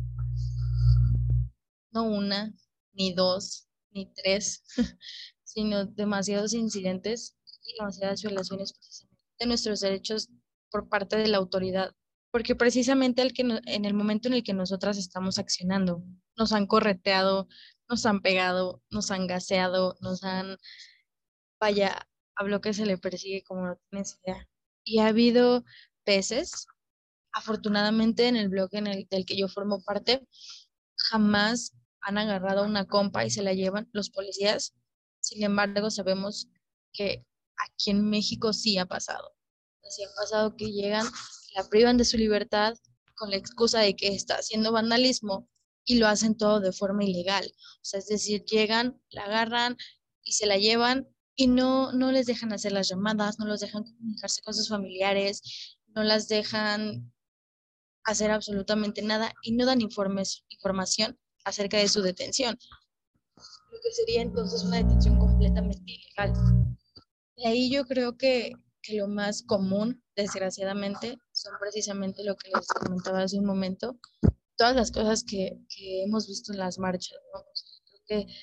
no 1.91 2.03
una, 2.03 2.53
ni 2.93 3.13
dos, 3.13 3.67
ni 3.91 4.11
tres, 4.13 4.63
sino 5.43 5.85
demasiados 5.85 6.53
incidentes 6.53 7.35
y 7.63 7.77
demasiadas 7.79 8.21
violaciones 8.21 9.07
de 9.39 9.45
nuestros 9.47 9.79
derechos 9.79 10.29
por 10.69 10.87
parte 10.87 11.17
de 11.17 11.27
la 11.27 11.37
autoridad, 11.37 11.95
porque 12.35 12.53
precisamente 12.53 13.21
el 13.21 13.31
que 13.31 13.43
en 13.43 13.85
el 13.85 13.93
momento 13.93 14.27
en 14.27 14.33
el 14.33 14.43
que 14.43 14.53
nosotras 14.53 14.97
estamos 14.97 15.39
accionando, 15.39 16.03
nos 16.35 16.51
han 16.51 16.67
correteado, 16.67 17.47
nos 17.87 18.05
han 18.05 18.21
pegado, 18.21 18.83
nos 18.89 19.09
han 19.09 19.25
gaseado, 19.25 19.95
nos 20.01 20.21
han, 20.25 20.57
vaya, 21.61 22.09
a 22.35 22.43
bloque 22.43 22.73
se 22.73 22.85
le 22.85 22.97
persigue 22.97 23.41
como 23.41 23.67
no 23.67 23.79
tienes 23.89 24.19
idea. 24.21 24.49
Y 24.83 24.99
ha 24.99 25.07
habido 25.07 25.63
veces, 26.05 26.67
afortunadamente 27.31 28.27
en 28.27 28.35
el 28.35 28.49
bloque 28.49 28.79
en 28.79 28.87
el, 28.87 29.07
del 29.09 29.25
que 29.25 29.37
yo 29.37 29.47
formo 29.47 29.81
parte, 29.81 30.27
jamás 31.09 31.71
han 32.01 32.17
agarrado 32.17 32.63
a 32.63 32.67
una 32.67 32.85
compa 32.85 33.23
y 33.23 33.29
se 33.29 33.43
la 33.43 33.53
llevan 33.53 33.87
los 33.93 34.09
policías. 34.09 34.75
Sin 35.21 35.41
embargo, 35.41 35.89
sabemos 35.89 36.49
que 36.91 37.25
aquí 37.55 37.91
en 37.91 38.09
México 38.09 38.51
sí 38.51 38.77
ha 38.77 38.87
pasado. 38.87 39.33
Así 39.87 40.03
ha 40.03 40.09
pasado 40.17 40.57
que 40.57 40.73
llegan, 40.73 41.07
la 41.55 41.67
privan 41.67 41.97
de 41.97 42.05
su 42.05 42.17
libertad 42.17 42.77
con 43.15 43.31
la 43.31 43.37
excusa 43.37 43.79
de 43.79 43.95
que 43.95 44.09
está 44.09 44.35
haciendo 44.35 44.71
vandalismo 44.71 45.49
y 45.85 45.97
lo 45.97 46.07
hacen 46.07 46.35
todo 46.35 46.59
de 46.59 46.73
forma 46.73 47.03
ilegal. 47.03 47.45
O 47.77 47.79
sea, 47.83 47.99
es 47.99 48.07
decir, 48.07 48.43
llegan, 48.43 49.01
la 49.09 49.23
agarran 49.23 49.77
y 50.23 50.33
se 50.33 50.45
la 50.45 50.57
llevan 50.57 51.07
y 51.35 51.47
no, 51.47 51.91
no 51.93 52.11
les 52.11 52.25
dejan 52.25 52.51
hacer 52.53 52.71
las 52.71 52.89
llamadas, 52.89 53.39
no 53.39 53.45
los 53.45 53.61
dejan 53.61 53.83
comunicarse 53.83 54.41
con 54.41 54.53
sus 54.53 54.69
familiares, 54.69 55.77
no 55.87 56.03
las 56.03 56.27
dejan 56.27 57.11
hacer 58.03 58.31
absolutamente 58.31 59.01
nada 59.01 59.33
y 59.41 59.53
no 59.53 59.65
dan 59.65 59.81
informes, 59.81 60.43
información 60.49 61.17
acerca 61.43 61.77
de 61.77 61.87
su 61.87 62.01
detención, 62.01 62.57
lo 63.71 63.79
que 63.81 63.91
sería 63.91 64.21
entonces 64.21 64.63
una 64.63 64.77
detención 64.77 65.17
completamente 65.17 65.91
ilegal. 65.91 66.33
Y 67.35 67.47
ahí 67.47 67.71
yo 67.71 67.85
creo 67.85 68.17
que, 68.17 68.53
que 68.81 68.95
lo 68.95 69.07
más 69.07 69.43
común, 69.43 70.03
desgraciadamente, 70.15 71.17
son 71.35 71.53
precisamente 71.59 72.23
lo 72.23 72.35
que 72.37 72.49
les 72.49 72.67
comentaba 72.67 73.21
hace 73.21 73.37
un 73.37 73.45
momento, 73.45 73.99
todas 74.55 74.75
las 74.75 74.91
cosas 74.91 75.23
que, 75.23 75.59
que 75.69 76.03
hemos 76.03 76.27
visto 76.27 76.53
en 76.53 76.59
las 76.59 76.79
marchas. 76.79 77.17
Creo 77.85 78.01
que 78.07 78.33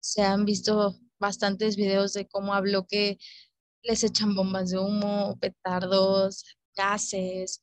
se 0.00 0.22
han 0.22 0.46
visto 0.46 0.98
bastantes 1.18 1.76
videos 1.76 2.14
de 2.14 2.26
cómo 2.26 2.54
habló 2.54 2.86
que 2.86 3.18
les 3.82 4.02
echan 4.02 4.34
bombas 4.34 4.70
de 4.70 4.78
humo, 4.78 5.38
petardos, 5.40 6.44
gases, 6.74 7.60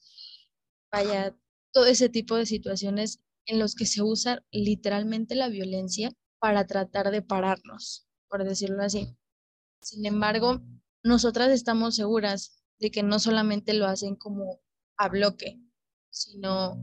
vaya, 0.92 1.36
todo 1.74 1.86
ese 1.86 2.08
tipo 2.08 2.36
de 2.36 2.46
situaciones 2.46 3.20
en 3.46 3.58
los 3.58 3.74
que 3.74 3.88
se 3.88 4.04
usa 4.04 4.44
literalmente 4.52 5.34
la 5.34 5.50
violencia 5.50 6.12
para 6.40 6.68
tratar 6.68 7.10
de 7.10 7.24
pararnos, 7.24 8.08
por 8.30 8.44
decirlo 8.44 8.84
así. 8.84 9.18
Sin 9.82 10.06
embargo, 10.06 10.62
nosotras 11.04 11.50
estamos 11.50 11.96
seguras 11.96 12.57
de 12.80 12.92
que 12.92 13.04
no 13.04 13.20
solamente 13.20 13.74
lo 13.74 13.86
hacen 13.88 14.16
como 14.16 14.62
a 14.98 15.10
bloque, 15.10 15.60
sino 16.10 16.78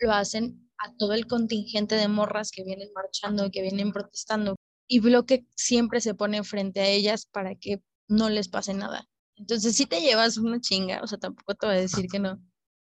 lo 0.00 0.12
hacen 0.12 0.70
a 0.78 0.94
todo 0.96 1.12
el 1.12 1.26
contingente 1.26 1.94
de 1.94 2.08
morras 2.08 2.50
que 2.50 2.64
vienen 2.64 2.90
marchando, 2.94 3.50
que 3.50 3.62
vienen 3.62 3.92
protestando, 3.92 4.56
y 4.88 5.00
bloque 5.00 5.46
siempre 5.56 6.00
se 6.00 6.14
pone 6.14 6.42
frente 6.42 6.80
a 6.80 6.88
ellas 6.88 7.26
para 7.26 7.54
que 7.54 7.82
no 8.08 8.28
les 8.30 8.48
pase 8.48 8.74
nada. 8.74 9.06
Entonces, 9.36 9.76
si 9.76 9.86
te 9.86 10.00
llevas 10.00 10.36
una 10.36 10.60
chinga, 10.60 11.00
o 11.02 11.06
sea, 11.06 11.18
tampoco 11.18 11.54
te 11.54 11.66
voy 11.66 11.76
a 11.76 11.80
decir 11.80 12.06
que 12.08 12.18
no, 12.18 12.42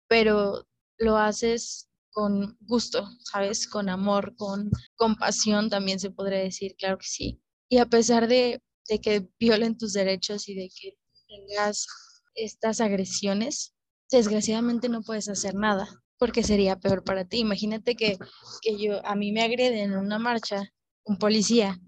pero 0.08 0.66
lo 0.98 1.18
haces 1.18 1.90
con 2.12 2.58
gusto, 2.62 3.10
¿sabes? 3.24 3.68
Con 3.68 3.90
amor, 3.90 4.36
con 4.36 4.70
compasión, 4.96 5.70
también 5.70 6.00
se 6.00 6.12
podría 6.12 6.40
decir, 6.40 6.76
claro 6.78 6.98
que 6.98 7.08
sí. 7.08 7.42
Y 7.70 7.78
a 7.80 7.88
pesar 7.88 8.28
de, 8.28 8.62
de 8.88 9.02
que 9.02 9.28
violen 9.40 9.78
tus 9.78 9.94
derechos 9.94 10.48
y 10.48 10.56
de 10.56 10.70
que 10.70 10.98
tengas 11.36 11.88
estas 12.36 12.82
agresiones, 12.82 13.74
desgraciadamente 14.12 14.90
no 14.90 15.02
puedes 15.02 15.30
hacer 15.30 15.56
nada, 15.56 15.88
porque 16.18 16.44
sería 16.44 16.78
peor 16.78 17.04
para 17.04 17.26
ti. 17.26 17.40
Imagínate 17.40 17.96
que, 17.96 18.18
que 18.62 18.78
yo, 18.78 19.06
a 19.06 19.16
mí 19.16 19.32
me 19.32 19.44
agreden 19.44 19.92
en 19.94 19.98
una 19.98 20.20
marcha 20.20 20.72
un 21.06 21.18
policía 21.18 21.80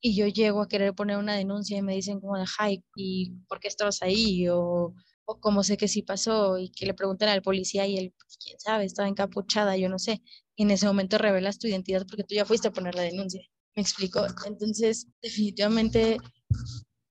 y 0.00 0.16
yo 0.16 0.26
llego 0.26 0.62
a 0.62 0.68
querer 0.68 0.94
poner 0.94 1.18
una 1.18 1.34
denuncia 1.34 1.78
y 1.78 1.82
me 1.82 1.94
dicen 1.94 2.20
como 2.20 2.36
de, 2.38 2.46
hype 2.46 2.84
¿y 2.96 3.32
por 3.48 3.60
qué 3.60 3.68
estabas 3.68 4.02
ahí? 4.02 4.48
O 4.48 4.94
o 5.24 5.40
como 5.40 5.62
sé 5.62 5.76
que 5.76 5.88
sí 5.88 6.02
pasó 6.02 6.58
y 6.58 6.70
que 6.70 6.86
le 6.86 6.94
preguntan 6.94 7.28
al 7.28 7.42
policía 7.42 7.86
y 7.86 7.96
él, 7.98 8.14
pues, 8.18 8.38
quién 8.38 8.58
sabe, 8.58 8.84
estaba 8.84 9.08
encapuchada, 9.08 9.76
yo 9.76 9.88
no 9.88 9.98
sé. 9.98 10.22
Y 10.56 10.64
en 10.64 10.70
ese 10.70 10.86
momento 10.86 11.18
revelas 11.18 11.58
tu 11.58 11.66
identidad 11.68 12.06
porque 12.06 12.24
tú 12.24 12.34
ya 12.34 12.44
fuiste 12.44 12.68
a 12.68 12.72
poner 12.72 12.94
la 12.94 13.02
denuncia. 13.02 13.42
¿Me 13.74 13.82
explico? 13.82 14.26
Entonces, 14.46 15.08
definitivamente 15.22 16.18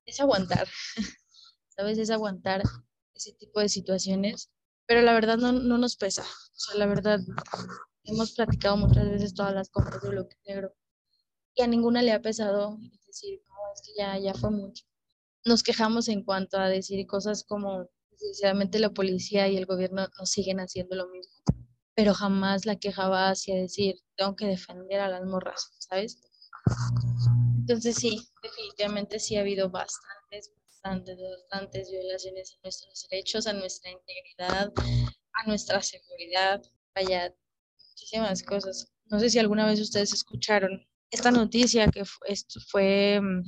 es 0.05 0.19
aguantar, 0.19 0.67
¿sabes? 1.81 1.97
Es 1.97 2.11
aguantar 2.11 2.61
ese 3.15 3.33
tipo 3.33 3.59
de 3.59 3.69
situaciones, 3.69 4.51
pero 4.85 5.01
la 5.01 5.13
verdad 5.13 5.37
no, 5.37 5.51
no 5.51 5.77
nos 5.77 5.95
pesa. 5.95 6.21
O 6.21 6.59
sea, 6.59 6.75
la 6.77 6.85
verdad, 6.85 7.19
hemos 8.03 8.33
platicado 8.33 8.77
muchas 8.77 9.09
veces 9.09 9.33
todas 9.33 9.53
las 9.53 9.69
compras 9.69 10.01
de 10.01 10.09
bloque 10.09 10.37
negro 10.45 10.73
y 11.55 11.63
a 11.63 11.67
ninguna 11.67 12.01
le 12.01 12.11
ha 12.11 12.21
pesado 12.21 12.77
decir, 13.07 13.41
no, 13.47 13.55
es 13.73 13.81
que 13.81 13.91
ya, 13.97 14.17
ya 14.19 14.33
fue 14.33 14.51
mucho. 14.51 14.85
Nos 15.43 15.63
quejamos 15.63 16.07
en 16.07 16.23
cuanto 16.23 16.59
a 16.59 16.69
decir 16.69 17.05
cosas 17.07 17.43
como 17.43 17.89
Sinceramente 18.21 18.77
la 18.77 18.91
policía 18.91 19.47
y 19.47 19.57
el 19.57 19.65
gobierno 19.65 20.07
no 20.19 20.25
siguen 20.27 20.59
haciendo 20.59 20.95
lo 20.95 21.07
mismo, 21.09 21.33
pero 21.95 22.13
jamás 22.13 22.67
la 22.67 22.75
quejaba 22.75 23.29
hacia 23.29 23.55
decir, 23.55 23.95
tengo 24.15 24.35
que 24.35 24.45
defender 24.45 24.99
a 24.99 25.09
las 25.09 25.25
morras, 25.25 25.71
¿sabes? 25.79 26.21
Entonces 27.57 27.95
sí, 27.95 28.29
definitivamente 28.43 29.19
sí 29.19 29.37
ha 29.37 29.41
habido 29.41 29.71
bastantes, 29.71 30.51
bastantes, 30.83 31.17
bastantes 31.19 31.91
violaciones 31.91 32.53
a 32.53 32.59
nuestros 32.63 33.07
derechos, 33.09 33.47
a 33.47 33.53
nuestra 33.53 33.91
integridad, 33.91 34.73
a 35.33 35.47
nuestra 35.47 35.81
seguridad, 35.81 36.61
vaya, 36.95 37.33
muchísimas 37.89 38.43
cosas. 38.43 38.91
No 39.05 39.19
sé 39.19 39.29
si 39.29 39.39
alguna 39.39 39.65
vez 39.65 39.79
ustedes 39.79 40.13
escucharon 40.13 40.85
esta 41.11 41.31
noticia 41.31 41.87
que 41.87 42.03
esto 42.25 42.59
fue 42.69 43.19
mm, 43.21 43.43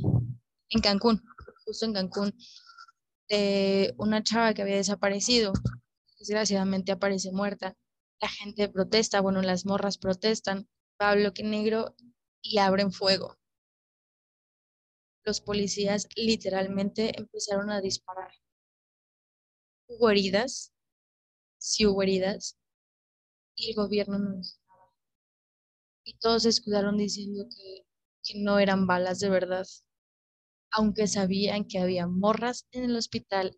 en 0.69 0.81
Cancún, 0.81 1.21
justo 1.65 1.85
en 1.85 1.93
Cancún, 1.93 2.33
una 3.97 4.23
chava 4.23 4.53
que 4.53 4.61
había 4.61 4.75
desaparecido. 4.75 5.53
Desgraciadamente 6.19 6.91
aparece 6.91 7.31
muerta. 7.31 7.75
La 8.21 8.29
gente 8.29 8.69
protesta, 8.69 9.21
bueno, 9.21 9.41
las 9.41 9.65
morras 9.65 9.97
protestan, 9.97 10.69
Pablo 10.97 11.23
bloque 11.23 11.43
negro 11.43 11.95
y 12.41 12.59
abren 12.59 12.91
fuego. 12.91 13.37
Los 15.25 15.41
policías 15.41 16.07
literalmente 16.15 17.11
empezaron 17.19 17.71
a 17.71 17.81
disparar. 17.81 18.31
Hubo 19.87 20.09
heridas, 20.09 20.73
sí 21.57 21.85
hubo 21.87 22.03
heridas 22.03 22.57
y 23.55 23.69
el 23.71 23.75
gobierno 23.75 24.19
no 24.19 24.29
nada. 24.35 24.43
Y 26.05 26.13
todos 26.13 26.43
se 26.43 26.49
escudaron 26.49 26.95
diciendo 26.95 27.43
que, 27.53 27.85
que 28.23 28.39
no 28.39 28.57
eran 28.57 28.87
balas 28.87 29.19
de 29.19 29.29
verdad, 29.29 29.67
aunque 30.71 31.07
sabían 31.07 31.63
que 31.65 31.79
había 31.79 32.05
morras 32.05 32.67
en 32.71 32.83
el 32.83 32.97
hospital, 32.97 33.57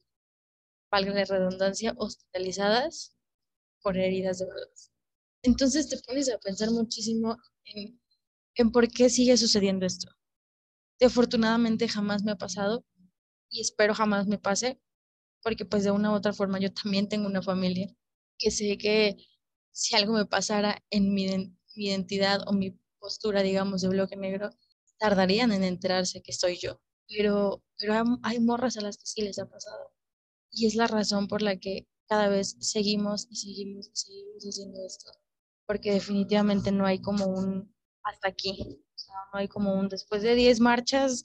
valga 0.91 1.13
la 1.13 1.25
redundancia, 1.25 1.95
hospitalizadas 1.97 3.15
por 3.83 3.97
heridas 3.97 4.39
de 4.39 4.45
verdad. 4.47 4.69
Entonces 5.43 5.89
te 5.89 5.99
pones 6.07 6.29
a 6.31 6.39
pensar 6.39 6.71
muchísimo 6.71 7.37
en, 7.65 8.01
en 8.55 8.71
por 8.71 8.89
qué 8.89 9.09
sigue 9.09 9.37
sucediendo 9.37 9.85
esto. 9.85 10.09
Afortunadamente 11.01 11.87
jamás 11.87 12.23
me 12.23 12.31
ha 12.31 12.37
pasado 12.37 12.85
y 13.49 13.61
espero 13.61 13.95
jamás 13.95 14.27
me 14.27 14.37
pase, 14.39 14.79
porque 15.43 15.65
pues 15.65 15.83
de 15.85 15.91
una 15.91 16.11
u 16.11 16.15
otra 16.15 16.33
forma 16.33 16.59
yo 16.59 16.73
también 16.73 17.09
tengo 17.09 17.27
una 17.27 17.41
familia 17.43 17.87
que 18.39 18.51
sé 18.51 18.77
que 18.77 19.17
si 19.71 19.95
algo 19.95 20.13
me 20.13 20.25
pasara 20.27 20.83
en 20.91 21.13
mi, 21.13 21.27
mi 21.75 21.87
identidad 21.87 22.41
o 22.47 22.53
mi 22.53 22.79
postura, 22.99 23.43
digamos, 23.43 23.81
de 23.81 23.89
bloque 23.89 24.15
negro, 24.17 24.51
tardarían 24.99 25.51
en 25.53 25.63
enterarse 25.63 26.21
que 26.21 26.33
soy 26.33 26.57
yo. 26.59 26.81
Pero, 27.09 27.63
pero 27.77 27.93
hay 28.23 28.39
morras 28.39 28.77
a 28.77 28.81
las 28.81 28.97
que 28.97 29.05
sí 29.07 29.21
les 29.23 29.39
ha 29.39 29.47
pasado. 29.49 29.91
Y 30.51 30.67
es 30.67 30.75
la 30.75 30.87
razón 30.87 31.27
por 31.27 31.41
la 31.43 31.57
que 31.57 31.87
cada 32.07 32.29
vez 32.29 32.57
seguimos 32.59 33.27
y 33.29 33.35
seguimos 33.37 33.87
y 33.89 33.95
seguimos 33.95 34.43
haciendo 34.45 34.79
esto. 34.85 35.11
Porque 35.67 35.91
definitivamente 35.93 36.71
no 36.71 36.85
hay 36.85 37.01
como 37.01 37.25
un 37.27 37.75
hasta 38.03 38.29
aquí. 38.29 38.84
Sea, 39.15 39.29
no 39.33 39.39
hay 39.39 39.47
como 39.47 39.73
un 39.73 39.89
después 39.89 40.21
de 40.23 40.35
10 40.35 40.59
marchas 40.59 41.23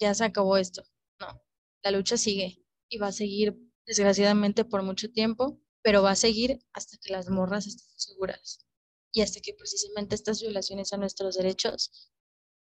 ya 0.00 0.14
se 0.14 0.24
acabó 0.24 0.56
esto. 0.56 0.82
No, 1.20 1.42
la 1.82 1.90
lucha 1.90 2.16
sigue 2.16 2.64
y 2.88 2.98
va 2.98 3.08
a 3.08 3.12
seguir 3.12 3.56
desgraciadamente 3.86 4.64
por 4.64 4.82
mucho 4.82 5.10
tiempo, 5.10 5.60
pero 5.82 6.02
va 6.02 6.12
a 6.12 6.16
seguir 6.16 6.58
hasta 6.72 6.96
que 6.98 7.12
las 7.12 7.28
morras 7.28 7.66
estén 7.66 7.88
seguras 7.96 8.66
y 9.12 9.20
hasta 9.22 9.40
que 9.40 9.54
precisamente 9.54 10.14
estas 10.14 10.40
violaciones 10.40 10.92
a 10.92 10.96
nuestros 10.96 11.36
derechos 11.36 12.10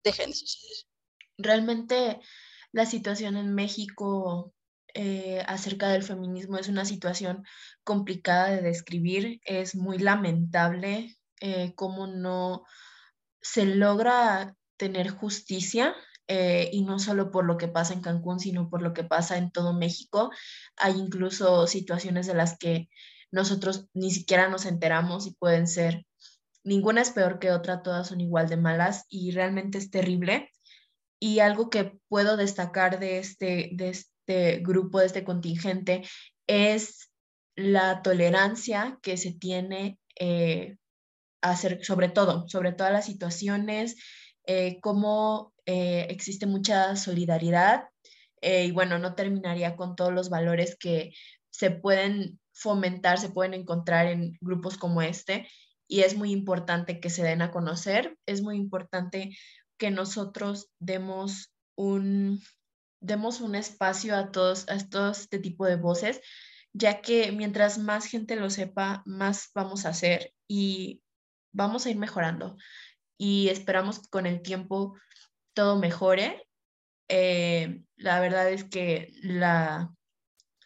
dejen 0.04 0.30
de 0.30 0.36
suceder. 0.36 0.78
Realmente 1.38 2.20
la 2.72 2.86
situación 2.86 3.36
en 3.36 3.54
México 3.54 4.54
eh, 4.94 5.44
acerca 5.48 5.90
del 5.90 6.04
feminismo 6.04 6.58
es 6.58 6.70
una 6.70 6.86
situación 6.86 7.44
complicada 7.84 8.52
de 8.52 8.62
describir, 8.62 9.42
es 9.44 9.76
muy 9.76 9.98
lamentable 9.98 11.18
eh, 11.42 11.74
cómo 11.76 12.08
no 12.08 12.64
se 13.46 13.68
logra 13.68 14.56
tener 14.76 15.10
justicia 15.10 15.96
eh, 16.28 16.72
y 16.74 16.82
no 16.82 16.98
solo 16.98 17.30
por 17.30 17.46
lo 17.46 17.58
que 17.58 17.68
pasa 17.68 17.94
en 17.94 18.02
Cancún, 18.02 18.40
sino 18.40 18.72
por 18.72 18.82
lo 18.82 18.92
que 18.92 19.04
pasa 19.04 19.38
en 19.38 19.52
todo 19.52 19.72
México. 19.74 20.32
Hay 20.78 20.94
incluso 20.94 21.68
situaciones 21.68 22.26
de 22.26 22.34
las 22.34 22.58
que 22.58 22.90
nosotros 23.30 23.88
ni 23.94 24.10
siquiera 24.10 24.50
nos 24.50 24.66
enteramos 24.66 25.28
y 25.28 25.36
pueden 25.36 25.68
ser, 25.68 26.08
ninguna 26.64 27.02
es 27.02 27.12
peor 27.12 27.38
que 27.38 27.52
otra, 27.52 27.84
todas 27.84 28.08
son 28.08 28.20
igual 28.20 28.50
de 28.50 28.58
malas 28.58 29.06
y 29.10 29.30
realmente 29.30 29.78
es 29.78 29.92
terrible. 29.92 30.50
Y 31.20 31.38
algo 31.38 31.70
que 31.70 32.00
puedo 32.08 32.38
destacar 32.38 33.00
de 33.00 33.20
este, 33.20 33.70
de 33.74 33.90
este 33.90 34.58
grupo, 34.64 35.00
de 35.00 35.06
este 35.06 35.24
contingente, 35.24 36.02
es 36.48 37.12
la 37.56 38.02
tolerancia 38.02 38.98
que 39.04 39.18
se 39.18 39.34
tiene 39.34 40.00
eh, 40.20 40.78
hacer, 41.52 41.84
sobre 41.84 42.10
todo, 42.10 42.48
sobre 42.48 42.72
todas 42.74 42.94
las 42.94 43.06
situaciones, 43.06 43.96
eh, 44.46 44.80
cómo 44.82 45.54
eh, 45.66 46.08
existe 46.10 46.46
mucha 46.46 46.96
solidaridad 46.96 47.86
eh, 48.42 48.66
y 48.66 48.72
bueno, 48.72 49.00
no 49.00 49.16
terminaría 49.16 49.76
con 49.76 49.96
todos 49.96 50.14
los 50.14 50.30
valores 50.30 50.78
que 50.78 51.14
se 51.50 51.72
pueden 51.72 52.40
fomentar, 52.54 53.20
se 53.20 53.30
pueden 53.30 53.54
encontrar 53.54 54.08
en 54.08 54.38
grupos 54.42 54.78
como 54.78 55.02
este 55.02 55.48
y 55.88 56.02
es 56.02 56.16
muy 56.16 56.32
importante 56.32 57.00
que 57.00 57.10
se 57.10 57.24
den 57.24 57.42
a 57.42 57.52
conocer, 57.52 58.18
es 58.26 58.42
muy 58.42 58.58
importante 58.58 59.36
que 59.78 59.92
nosotros 59.92 60.70
demos 60.80 61.54
un, 61.76 62.42
demos 63.00 63.42
un 63.42 63.56
espacio 63.56 64.16
a 64.16 64.32
todos, 64.32 64.70
a 64.70 64.78
todos 64.88 65.22
este 65.22 65.40
tipo 65.40 65.66
de 65.66 65.76
voces, 65.76 66.22
ya 66.74 67.02
que 67.02 67.32
mientras 67.32 67.78
más 67.78 68.06
gente 68.06 68.36
lo 68.36 68.50
sepa, 68.50 69.02
más 69.06 69.50
vamos 69.54 69.86
a 69.86 69.90
hacer 69.90 70.34
y 70.48 71.02
vamos 71.56 71.86
a 71.86 71.90
ir 71.90 71.98
mejorando 71.98 72.58
y 73.18 73.50
esperamos 73.50 74.00
que 74.00 74.10
con 74.10 74.26
el 74.26 74.42
tiempo 74.42 74.96
todo 75.54 75.78
mejore. 75.78 76.48
Eh, 77.08 77.82
la 77.96 78.20
verdad 78.20 78.50
es 78.50 78.66
que 78.66 79.14
la, 79.22 79.94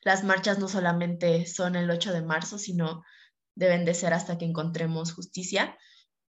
las 0.02 0.24
marchas 0.24 0.58
no 0.58 0.68
solamente 0.68 1.46
son 1.46 1.76
el 1.76 1.90
8 1.90 2.12
de 2.12 2.24
marzo, 2.24 2.58
sino 2.58 3.04
deben 3.56 3.86
de 3.86 3.94
ser 3.94 4.14
hasta 4.14 4.38
que 4.38 4.46
encontremos 4.46 5.14
justicia. 5.14 5.78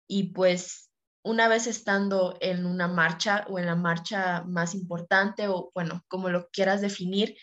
Y 0.08 0.34
pues 0.34 0.90
una 1.24 1.48
vez 1.48 1.68
estando 1.68 2.38
en 2.42 2.66
una 2.66 2.88
marcha 2.88 3.46
o 3.50 3.60
en 3.60 3.66
la 3.66 3.76
marcha 3.76 4.44
más 4.44 4.74
importante 4.74 5.50
o 5.50 5.72
bueno, 5.76 6.04
como 6.08 6.30
lo 6.30 6.50
quieras 6.50 6.82
definir, 6.82 7.36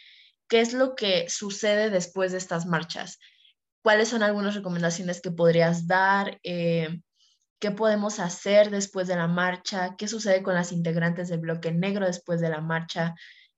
¿qué 0.49 0.61
es 0.61 0.73
lo 0.73 0.95
que 0.95 1.29
sucede 1.29 1.91
después 1.91 2.33
de 2.33 2.39
estas 2.39 2.67
marchas? 2.67 3.19
¿Cuáles 3.85 4.09
son 4.09 4.23
algunas 4.23 4.55
recomendaciones 4.55 5.21
que 5.21 5.31
podrías 5.31 5.87
dar? 5.87 6.41
Eh, 6.43 7.03
qué 7.59 7.71
podemos 7.71 8.19
hacer 8.19 8.71
después 8.71 9.09
de 9.09 9.15
la 9.15 9.29
marcha, 9.29 9.95
qué 9.99 10.09
sucede 10.09 10.43
con 10.43 10.55
las 10.55 10.73
integrantes 10.73 11.29
del 11.29 11.41
bloque 11.41 11.71
negro 11.71 12.07
después 12.07 12.41
de 12.41 12.49
la 12.49 12.63
marcha. 12.63 13.15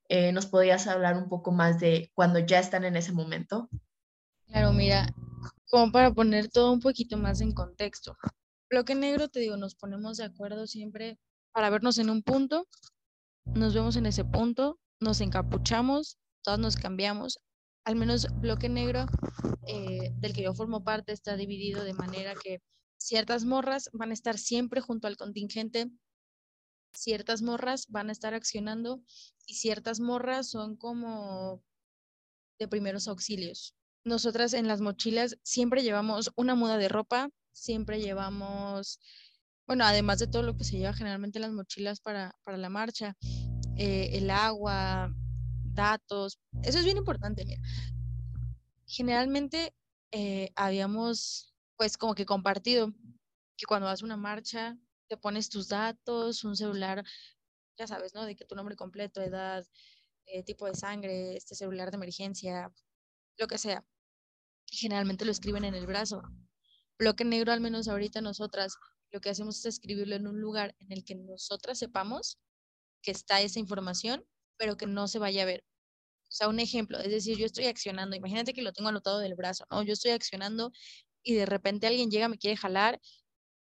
Eh, 0.09 0.33
¿Nos 0.33 0.45
podrías 0.45 0.85
hablar 0.87 1.15
un 1.15 1.29
poco 1.29 1.53
más 1.53 1.79
de 1.79 2.11
cuando 2.13 2.39
ya 2.39 2.59
están 2.59 2.83
en 2.83 2.97
ese 2.97 3.13
momento? 3.13 3.69
Claro, 4.47 4.73
mira, 4.73 5.07
como 5.69 5.93
para 5.93 6.11
poner 6.11 6.49
todo 6.49 6.73
un 6.73 6.81
poquito 6.81 7.15
más 7.15 7.39
en 7.39 7.53
contexto. 7.53 8.17
Bloque 8.69 8.95
negro, 8.95 9.29
te 9.29 9.39
digo, 9.39 9.55
nos 9.55 9.75
ponemos 9.75 10.17
de 10.17 10.25
acuerdo 10.25 10.67
siempre 10.67 11.17
para 11.53 11.69
vernos 11.69 11.99
en 11.99 12.09
un 12.09 12.21
punto, 12.21 12.67
nos 13.45 13.73
vemos 13.73 13.95
en 13.95 14.05
ese 14.05 14.25
punto, 14.25 14.77
nos 14.99 15.21
encapuchamos, 15.21 16.17
todos 16.43 16.59
nos 16.59 16.75
cambiamos. 16.75 17.39
Al 17.87 17.95
menos 17.95 18.27
bloque 18.41 18.67
negro, 18.67 19.05
eh, 19.65 20.11
del 20.17 20.33
que 20.33 20.41
yo 20.41 20.53
formo 20.53 20.83
parte, 20.83 21.13
está 21.13 21.37
dividido 21.37 21.85
de 21.85 21.93
manera 21.93 22.35
que 22.35 22.59
ciertas 22.97 23.45
morras 23.45 23.89
van 23.93 24.09
a 24.09 24.13
estar 24.13 24.37
siempre 24.37 24.81
junto 24.81 25.07
al 25.07 25.15
contingente, 25.15 25.89
ciertas 26.91 27.41
morras 27.41 27.85
van 27.87 28.09
a 28.09 28.11
estar 28.11 28.33
accionando 28.33 29.01
y 29.45 29.53
ciertas 29.53 30.01
morras 30.01 30.49
son 30.49 30.75
como 30.75 31.63
de 32.59 32.67
primeros 32.67 33.07
auxilios. 33.07 33.73
Nosotras 34.03 34.51
en 34.53 34.67
las 34.67 34.81
mochilas 34.81 35.37
siempre 35.41 35.81
llevamos 35.81 36.31
una 36.35 36.55
muda 36.55 36.77
de 36.77 36.89
ropa, 36.89 37.29
siempre 37.53 38.01
llevamos, 38.01 38.99
bueno, 39.65 39.85
además 39.85 40.19
de 40.19 40.27
todo 40.27 40.43
lo 40.43 40.57
que 40.57 40.65
se 40.65 40.77
lleva 40.77 40.91
generalmente 40.91 41.37
en 41.37 41.43
las 41.43 41.53
mochilas 41.53 42.01
para, 42.01 42.35
la 42.47 42.69
marcha, 42.69 43.15
eh, 43.77 44.09
el 44.11 44.29
agua, 44.29 45.09
datos, 45.77 46.39
eso 46.63 46.79
es 46.79 46.83
bien 46.83 46.97
importante. 46.97 47.45
Mira. 47.45 47.61
Generalmente 48.85 49.73
eh, 50.11 50.51
habíamos 50.57 51.53
pues 51.77 51.97
como 51.97 52.15
que 52.15 52.25
compartido, 52.25 52.91
que 53.55 53.65
cuando 53.65 53.87
vas 53.87 54.01
una 54.01 54.17
marcha 54.17 54.77
te 55.07 55.15
pones 55.15 55.49
tus 55.49 55.69
datos, 55.69 56.43
un 56.43 56.57
celular, 56.57 57.05
ya 57.77 57.87
sabes, 57.87 58.13
¿no? 58.13 58.25
De 58.25 58.35
que 58.35 58.43
tu 58.43 58.55
nombre 58.55 58.75
completo, 58.75 59.21
edad, 59.21 59.65
eh, 60.25 60.43
tipo 60.43 60.65
de 60.65 60.75
sangre, 60.75 61.37
este 61.37 61.55
celular 61.55 61.91
de 61.91 61.95
emergencia, 61.95 62.73
lo 63.37 63.47
que 63.47 63.57
sea. 63.57 63.85
generalmente 64.69 65.23
lo 65.23 65.31
escriben 65.31 65.63
en 65.63 65.75
el 65.75 65.87
brazo. 65.87 66.21
Bloque 66.99 67.23
negro, 67.23 67.53
al 67.53 67.61
menos 67.61 67.87
ahorita 67.87 68.19
nosotras, 68.21 68.75
lo 69.11 69.21
que 69.21 69.29
hacemos 69.29 69.59
es 69.59 69.65
escribirlo 69.65 70.15
en 70.15 70.27
un 70.27 70.41
lugar 70.41 70.75
en 70.79 70.91
el 70.91 71.05
que 71.05 71.15
nosotras 71.15 71.79
sepamos 71.79 72.37
que 73.01 73.11
está 73.11 73.39
esa 73.41 73.59
información, 73.59 74.25
pero 74.57 74.77
que 74.77 74.87
no 74.87 75.07
se 75.07 75.19
vaya 75.19 75.43
a 75.43 75.45
ver. 75.45 75.63
O 76.23 76.31
sea, 76.31 76.49
un 76.49 76.59
ejemplo, 76.59 76.99
es 76.99 77.09
decir, 77.11 77.37
yo 77.37 77.45
estoy 77.45 77.65
accionando, 77.65 78.15
imagínate 78.15 78.53
que 78.53 78.61
lo 78.61 78.73
tengo 78.73 78.89
anotado 78.89 79.19
del 79.19 79.35
brazo, 79.35 79.65
¿no? 79.71 79.83
Yo 79.83 79.93
estoy 79.93 80.11
accionando 80.11 80.71
y 81.23 81.35
de 81.35 81.45
repente 81.45 81.87
alguien 81.87 82.11
llega, 82.11 82.27
me 82.29 82.37
quiere 82.37 82.57
jalar 82.57 82.99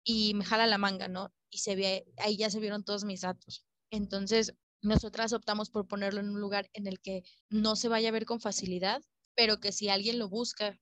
y 0.03 0.33
me 0.33 0.45
jala 0.45 0.67
la 0.67 0.77
manga, 0.77 1.07
¿no? 1.07 1.33
Y 1.49 1.59
se 1.59 1.75
ve, 1.75 2.05
ahí 2.17 2.37
ya 2.37 2.49
se 2.49 2.59
vieron 2.59 2.83
todos 2.83 3.05
mis 3.05 3.21
datos. 3.21 3.65
Entonces, 3.91 4.53
nosotras 4.81 5.33
optamos 5.33 5.69
por 5.69 5.87
ponerlo 5.87 6.19
en 6.19 6.29
un 6.29 6.41
lugar 6.41 6.69
en 6.73 6.87
el 6.87 6.99
que 6.99 7.23
no 7.49 7.75
se 7.75 7.87
vaya 7.89 8.09
a 8.09 8.11
ver 8.11 8.25
con 8.25 8.41
facilidad, 8.41 9.01
pero 9.35 9.59
que 9.59 9.71
si 9.71 9.89
alguien 9.89 10.19
lo 10.19 10.29
busca, 10.29 10.79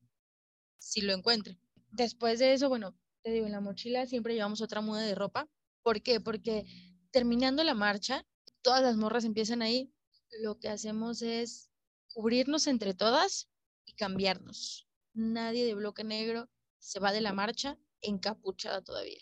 si 0.80 1.02
lo 1.02 1.14
encuentre. 1.14 1.60
Después 1.92 2.40
de 2.40 2.54
eso, 2.54 2.70
bueno, 2.70 2.96
te 3.24 3.32
digo, 3.32 3.46
en 3.46 3.52
la 3.52 3.62
mochila 3.62 4.06
siempre 4.08 4.34
llevamos 4.34 4.62
otra 4.62 4.82
muda 4.82 5.02
de 5.02 5.16
ropa. 5.16 5.48
¿Por 5.84 6.02
qué? 6.02 6.20
Porque 6.20 6.66
terminando 7.12 7.64
la 7.64 7.76
marcha, 7.76 8.26
todas 8.62 8.82
las 8.82 8.98
morras 8.98 9.26
empiezan 9.26 9.62
ahí. 9.62 9.92
Lo 10.40 10.60
que 10.60 10.70
hacemos 10.70 11.22
es 11.22 11.70
cubrirnos 12.14 12.68
entre 12.68 12.94
todas 12.94 13.50
y 13.86 13.94
cambiarnos. 13.94 14.88
Nadie 15.14 15.66
de 15.66 15.76
bloque 15.76 16.04
negro 16.04 16.50
se 16.80 17.00
va 17.00 17.12
de 17.12 17.22
la 17.22 17.34
marcha 17.34 17.78
encapuchada 18.02 18.82
todavía, 18.82 19.22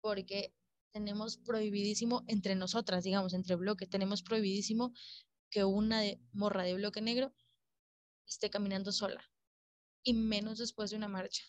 porque 0.00 0.52
tenemos 0.92 1.38
prohibidísimo 1.38 2.24
entre 2.26 2.54
nosotras, 2.56 3.04
digamos, 3.04 3.34
entre 3.34 3.56
bloques, 3.56 3.88
tenemos 3.88 4.22
prohibidísimo 4.22 4.92
que 5.50 5.64
una 5.64 6.02
morra 6.32 6.64
de 6.64 6.74
bloque 6.74 7.00
negro 7.00 7.34
esté 8.26 8.50
caminando 8.50 8.92
sola. 8.92 9.22
y 10.02 10.14
menos 10.14 10.58
después 10.58 10.90
de 10.90 10.96
una 10.96 11.08
marcha. 11.08 11.44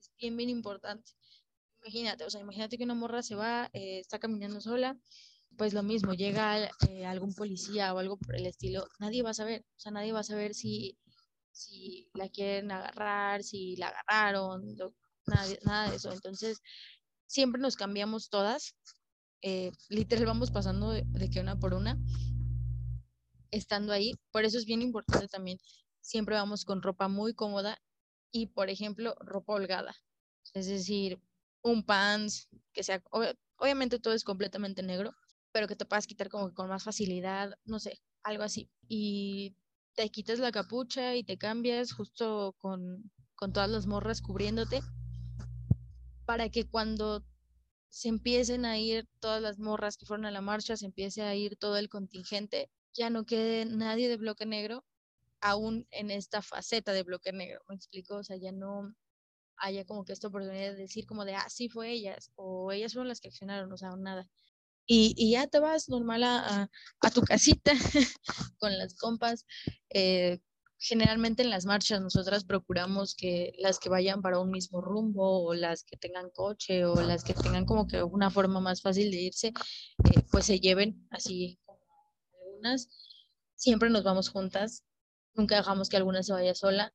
Es 0.00 0.10
bien, 0.18 0.36
bien 0.36 0.50
importante. 0.50 1.12
Imagínate, 1.82 2.24
o 2.24 2.30
sea, 2.30 2.40
imagínate 2.40 2.78
que 2.78 2.84
una 2.84 2.94
morra 2.94 3.22
se 3.22 3.34
va, 3.34 3.70
eh, 3.72 4.00
está 4.00 4.18
caminando 4.18 4.60
sola, 4.60 4.98
pues 5.56 5.72
lo 5.74 5.82
mismo, 5.82 6.14
llega 6.14 6.68
eh, 6.88 7.06
algún 7.06 7.34
policía 7.34 7.92
o 7.92 7.98
algo 7.98 8.16
por 8.16 8.36
el 8.36 8.46
estilo, 8.46 8.86
nadie 9.00 9.22
va 9.22 9.30
a 9.30 9.34
saber, 9.34 9.64
o 9.76 9.80
sea, 9.80 9.92
nadie 9.92 10.12
va 10.12 10.20
a 10.20 10.24
saber 10.24 10.54
si, 10.54 10.96
si 11.52 12.08
la 12.14 12.28
quieren 12.28 12.70
agarrar, 12.70 13.42
si 13.42 13.76
la 13.76 13.88
agarraron, 13.88 14.76
nada, 15.26 15.46
nada 15.64 15.90
de 15.90 15.96
eso. 15.96 16.12
Entonces, 16.12 16.60
siempre 17.26 17.60
nos 17.60 17.76
cambiamos 17.76 18.30
todas, 18.30 18.74
eh, 19.42 19.72
literal 19.88 20.26
vamos 20.26 20.50
pasando 20.50 20.90
de, 20.90 21.04
de, 21.06 21.30
que 21.30 21.40
una 21.40 21.58
por 21.58 21.74
una, 21.74 21.98
estando 23.50 23.92
ahí. 23.92 24.12
Por 24.30 24.44
eso 24.44 24.58
es 24.58 24.64
bien 24.64 24.82
importante 24.82 25.28
también, 25.28 25.58
siempre 26.00 26.36
vamos 26.36 26.64
con 26.64 26.82
ropa 26.82 27.08
muy 27.08 27.34
cómoda 27.34 27.78
y, 28.30 28.46
por 28.46 28.70
ejemplo, 28.70 29.16
ropa 29.20 29.54
holgada. 29.54 29.94
Es 30.54 30.66
decir, 30.66 31.20
un 31.62 31.84
pants 31.84 32.48
que 32.72 32.82
sea, 32.82 33.02
obviamente 33.56 33.98
todo 33.98 34.14
es 34.14 34.24
completamente 34.24 34.82
negro, 34.82 35.14
pero 35.52 35.66
que 35.66 35.76
te 35.76 35.84
puedas 35.84 36.06
quitar 36.06 36.28
como 36.28 36.52
con 36.54 36.68
más 36.68 36.84
facilidad, 36.84 37.54
no 37.64 37.78
sé, 37.78 38.00
algo 38.22 38.42
así. 38.42 38.70
Y 38.88 39.56
te 39.94 40.08
quitas 40.10 40.38
la 40.38 40.52
capucha 40.52 41.16
y 41.16 41.24
te 41.24 41.38
cambias 41.38 41.92
justo 41.92 42.54
con, 42.58 43.10
con 43.34 43.52
todas 43.52 43.70
las 43.70 43.86
morras 43.86 44.20
cubriéndote 44.20 44.80
para 46.24 46.50
que 46.50 46.68
cuando 46.68 47.24
se 47.88 48.08
empiecen 48.08 48.64
a 48.64 48.78
ir 48.78 49.08
todas 49.18 49.40
las 49.40 49.58
morras 49.58 49.96
que 49.96 50.06
fueron 50.06 50.26
a 50.26 50.30
la 50.30 50.42
marcha, 50.42 50.76
se 50.76 50.86
empiece 50.86 51.22
a 51.22 51.34
ir 51.34 51.56
todo 51.56 51.78
el 51.78 51.88
contingente, 51.88 52.70
ya 52.92 53.10
no 53.10 53.24
quede 53.24 53.64
nadie 53.64 54.08
de 54.08 54.18
bloque 54.18 54.44
negro 54.44 54.84
aún 55.40 55.86
en 55.90 56.10
esta 56.10 56.42
faceta 56.42 56.92
de 56.92 57.02
bloque 57.02 57.32
negro, 57.32 57.60
¿me 57.68 57.74
explico? 57.74 58.16
O 58.16 58.24
sea, 58.24 58.36
ya 58.36 58.52
no 58.52 58.94
haya 59.56 59.84
como 59.84 60.04
que 60.04 60.12
esta 60.12 60.28
oportunidad 60.28 60.72
de 60.72 60.76
decir 60.76 61.06
como 61.06 61.24
de, 61.24 61.34
ah, 61.34 61.48
sí 61.48 61.68
fue 61.68 61.90
ellas, 61.90 62.30
o 62.36 62.72
ellas 62.72 62.92
fueron 62.92 63.08
las 63.08 63.20
que 63.20 63.28
accionaron, 63.28 63.72
o 63.72 63.76
sea, 63.76 63.90
nada. 63.96 64.28
Y, 64.90 65.30
ya 65.30 65.46
te 65.46 65.58
vas 65.58 65.90
normal 65.90 66.24
a, 66.24 66.70
tu 67.14 67.20
casita 67.20 67.72
con 68.58 68.76
las 68.78 68.96
compas. 68.96 69.44
Eh, 69.90 70.40
generalmente 70.78 71.42
en 71.42 71.50
las 71.50 71.66
marchas 71.66 72.00
nosotras 72.00 72.44
procuramos 72.44 73.14
que 73.14 73.52
las 73.58 73.78
que 73.78 73.90
vayan 73.90 74.22
para 74.22 74.38
un 74.40 74.50
mismo 74.50 74.80
rumbo 74.80 75.44
o 75.44 75.54
las 75.54 75.84
que 75.84 75.96
tengan 75.96 76.30
coche 76.30 76.86
o 76.86 77.02
las 77.02 77.22
que 77.22 77.34
tengan 77.34 77.66
como 77.66 77.86
que 77.86 78.02
una 78.02 78.30
forma 78.30 78.60
más 78.60 78.80
fácil 78.80 79.10
de 79.10 79.20
irse, 79.20 79.48
eh, 79.48 80.22
pues 80.30 80.46
se 80.46 80.58
lleven 80.58 81.06
así 81.10 81.58
algunas. 82.40 82.88
Siempre 83.56 83.90
nos 83.90 84.04
vamos 84.04 84.30
juntas, 84.30 84.84
nunca 85.34 85.56
dejamos 85.56 85.88
que 85.88 85.98
alguna 85.98 86.22
se 86.22 86.32
vaya 86.32 86.54
sola. 86.54 86.94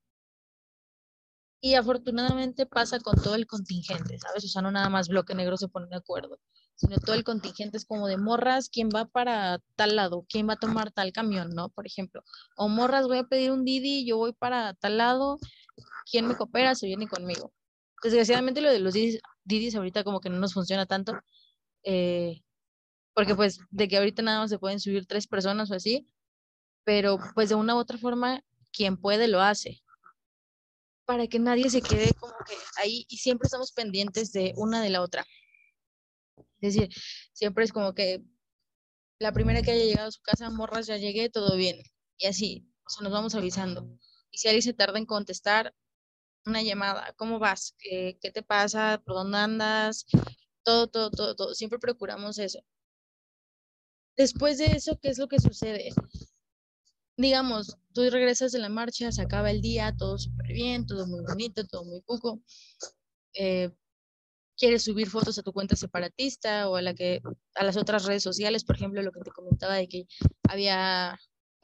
Y 1.66 1.76
afortunadamente 1.76 2.66
pasa 2.66 3.00
con 3.00 3.16
todo 3.16 3.36
el 3.36 3.48
contingente, 3.48 4.20
¿sabes? 4.20 4.44
O 4.44 4.48
sea, 4.50 4.62
no 4.62 4.70
nada 4.70 4.90
más 4.90 5.08
bloque 5.08 5.34
negro 5.34 5.56
se 5.56 5.70
pone 5.70 5.88
de 5.88 5.96
acuerdo, 5.96 6.38
sino 6.76 6.98
todo 6.98 7.16
el 7.16 7.24
contingente 7.24 7.78
es 7.78 7.86
como 7.86 8.08
de 8.08 8.18
morras, 8.18 8.68
¿quién 8.68 8.90
va 8.94 9.06
para 9.06 9.60
tal 9.78 9.96
lado? 9.96 10.26
¿Quién 10.28 10.50
va 10.50 10.54
a 10.54 10.60
tomar 10.60 10.92
tal 10.92 11.14
camión, 11.14 11.52
no? 11.52 11.70
Por 11.70 11.88
ejemplo, 11.88 12.22
o 12.58 12.68
morras, 12.68 13.08
voy 13.08 13.20
a 13.20 13.24
pedir 13.24 13.52
un 13.52 13.64
Didi, 13.64 14.06
yo 14.06 14.18
voy 14.18 14.34
para 14.34 14.74
tal 14.74 14.98
lado, 14.98 15.38
¿quién 16.12 16.28
me 16.28 16.36
coopera? 16.36 16.76
Se 16.76 16.86
viene 16.86 17.08
conmigo. 17.08 17.54
Desgraciadamente 18.04 18.60
lo 18.60 18.70
de 18.70 18.80
los 18.80 18.94
Didis, 18.94 19.76
ahorita 19.76 20.04
como 20.04 20.20
que 20.20 20.30
no 20.30 20.40
nos 20.40 20.54
funciona 20.54 20.86
tanto, 20.86 21.14
eh, 21.86 22.42
porque 23.14 23.36
pues 23.36 23.60
de 23.70 23.88
que 23.88 23.98
ahorita 23.98 24.22
nada 24.22 24.40
más 24.40 24.50
se 24.50 24.60
pueden 24.60 24.82
subir 24.82 25.06
tres 25.06 25.28
personas 25.28 25.72
o 25.72 25.76
así, 25.76 26.10
pero 26.84 27.20
pues 27.36 27.48
de 27.48 27.56
una 27.56 27.76
u 27.76 27.78
otra 27.78 27.98
forma, 27.98 28.44
quien 28.74 28.98
puede 28.98 29.30
lo 29.30 29.40
hace 29.40 29.82
para 31.06 31.28
que 31.28 31.40
nadie 31.40 31.70
se 31.70 31.82
quede 31.82 32.14
como 32.14 32.34
que 32.48 32.56
ahí 32.78 33.06
y 33.10 33.18
siempre 33.18 33.48
estamos 33.48 33.72
pendientes 33.72 34.32
de 34.32 34.54
una 34.56 34.82
de 34.82 34.90
la 34.90 35.02
otra. 35.02 35.26
Es 36.62 36.74
decir, 36.74 36.90
siempre 37.34 37.66
es 37.66 37.74
como 37.74 37.94
que 37.94 38.24
la 39.20 39.32
primera 39.34 39.62
que 39.62 39.72
haya 39.72 39.86
llegado 39.86 40.08
a 40.08 40.12
su 40.12 40.22
casa, 40.22 40.50
morras, 40.50 40.88
ya 40.88 40.98
llegué, 40.98 41.30
todo 41.30 41.56
bien. 41.56 41.82
Y 42.18 42.28
así, 42.28 42.68
o 42.86 42.90
sea, 42.90 43.04
nos 43.04 43.12
vamos 43.12 43.36
avisando. 43.36 43.88
Y 44.32 44.38
si 44.38 44.48
alguien 44.48 44.64
se 44.64 44.74
tarda 44.74 44.98
en 44.98 45.06
contestar, 45.06 45.74
una 46.46 46.62
llamada, 46.62 47.14
¿cómo 47.18 47.40
vas? 47.40 47.76
¿Qué, 47.80 48.18
qué 48.22 48.32
te 48.32 48.44
pasa? 48.44 49.02
¿Por 49.06 49.16
dónde 49.16 49.38
andas? 49.38 50.06
Todo, 50.64 50.88
todo, 50.88 51.10
todo, 51.12 51.36
todo. 51.36 51.54
Siempre 51.54 51.80
procuramos 51.80 52.38
eso. 52.38 52.60
Después 54.18 54.58
de 54.58 54.66
eso, 54.66 54.98
¿qué 55.02 55.10
es 55.10 55.18
lo 55.18 55.28
que 55.28 55.40
sucede? 55.40 55.92
Digamos, 57.18 57.78
tú 57.94 58.10
regresas 58.10 58.52
de 58.52 58.60
la 58.60 58.70
marcha, 58.70 59.12
se 59.12 59.22
acaba 59.22 59.52
el 59.52 59.62
día, 59.62 59.96
todo 59.98 60.18
súper 60.18 60.48
bien, 60.48 60.86
todo 60.86 61.08
muy 61.08 61.22
bonito, 61.22 61.66
todo 61.66 61.86
muy 61.86 62.02
poco. 62.02 62.42
Eh, 63.34 63.72
quieres 64.58 64.84
subir 64.84 65.10
fotos 65.10 65.38
a 65.38 65.44
tu 65.44 65.52
cuenta 65.54 65.76
separatista 65.76 66.70
o 66.70 66.76
a 66.76 66.82
la 66.82 66.94
que 66.94 67.22
a 67.56 67.64
las 67.64 67.78
otras 67.78 68.06
redes 68.06 68.24
sociales, 68.24 68.64
por 68.64 68.76
ejemplo, 68.76 69.02
lo 69.02 69.12
que 69.12 69.22
te 69.22 69.32
comentaba 69.32 69.76
de 69.76 69.88
que 69.88 70.06
había 70.48 71.20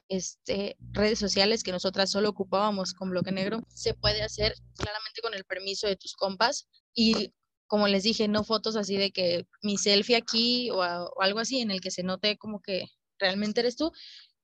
este, 0.08 0.76
redes 0.92 1.18
sociales 1.18 1.62
que 1.62 1.72
nosotras 1.72 2.10
solo 2.10 2.30
ocupábamos 2.30 2.94
con 2.94 3.10
bloque 3.10 3.32
negro, 3.32 3.62
se 3.68 3.94
puede 3.94 4.22
hacer 4.22 4.54
claramente 4.76 5.20
con 5.22 5.34
el 5.34 5.44
permiso 5.44 5.86
de 5.86 5.96
tus 5.96 6.14
compas 6.14 6.68
y 6.94 7.32
como 7.66 7.86
les 7.86 8.02
dije, 8.02 8.26
no 8.26 8.42
fotos 8.42 8.74
así 8.74 8.96
de 8.96 9.12
que 9.12 9.46
mi 9.62 9.78
selfie 9.78 10.16
aquí 10.16 10.70
o, 10.70 10.78
o 10.78 11.22
algo 11.22 11.38
así 11.38 11.60
en 11.60 11.70
el 11.70 11.80
que 11.80 11.92
se 11.92 12.02
note 12.02 12.36
como 12.36 12.60
que 12.60 12.86
realmente 13.20 13.60
eres 13.60 13.76
tú, 13.76 13.92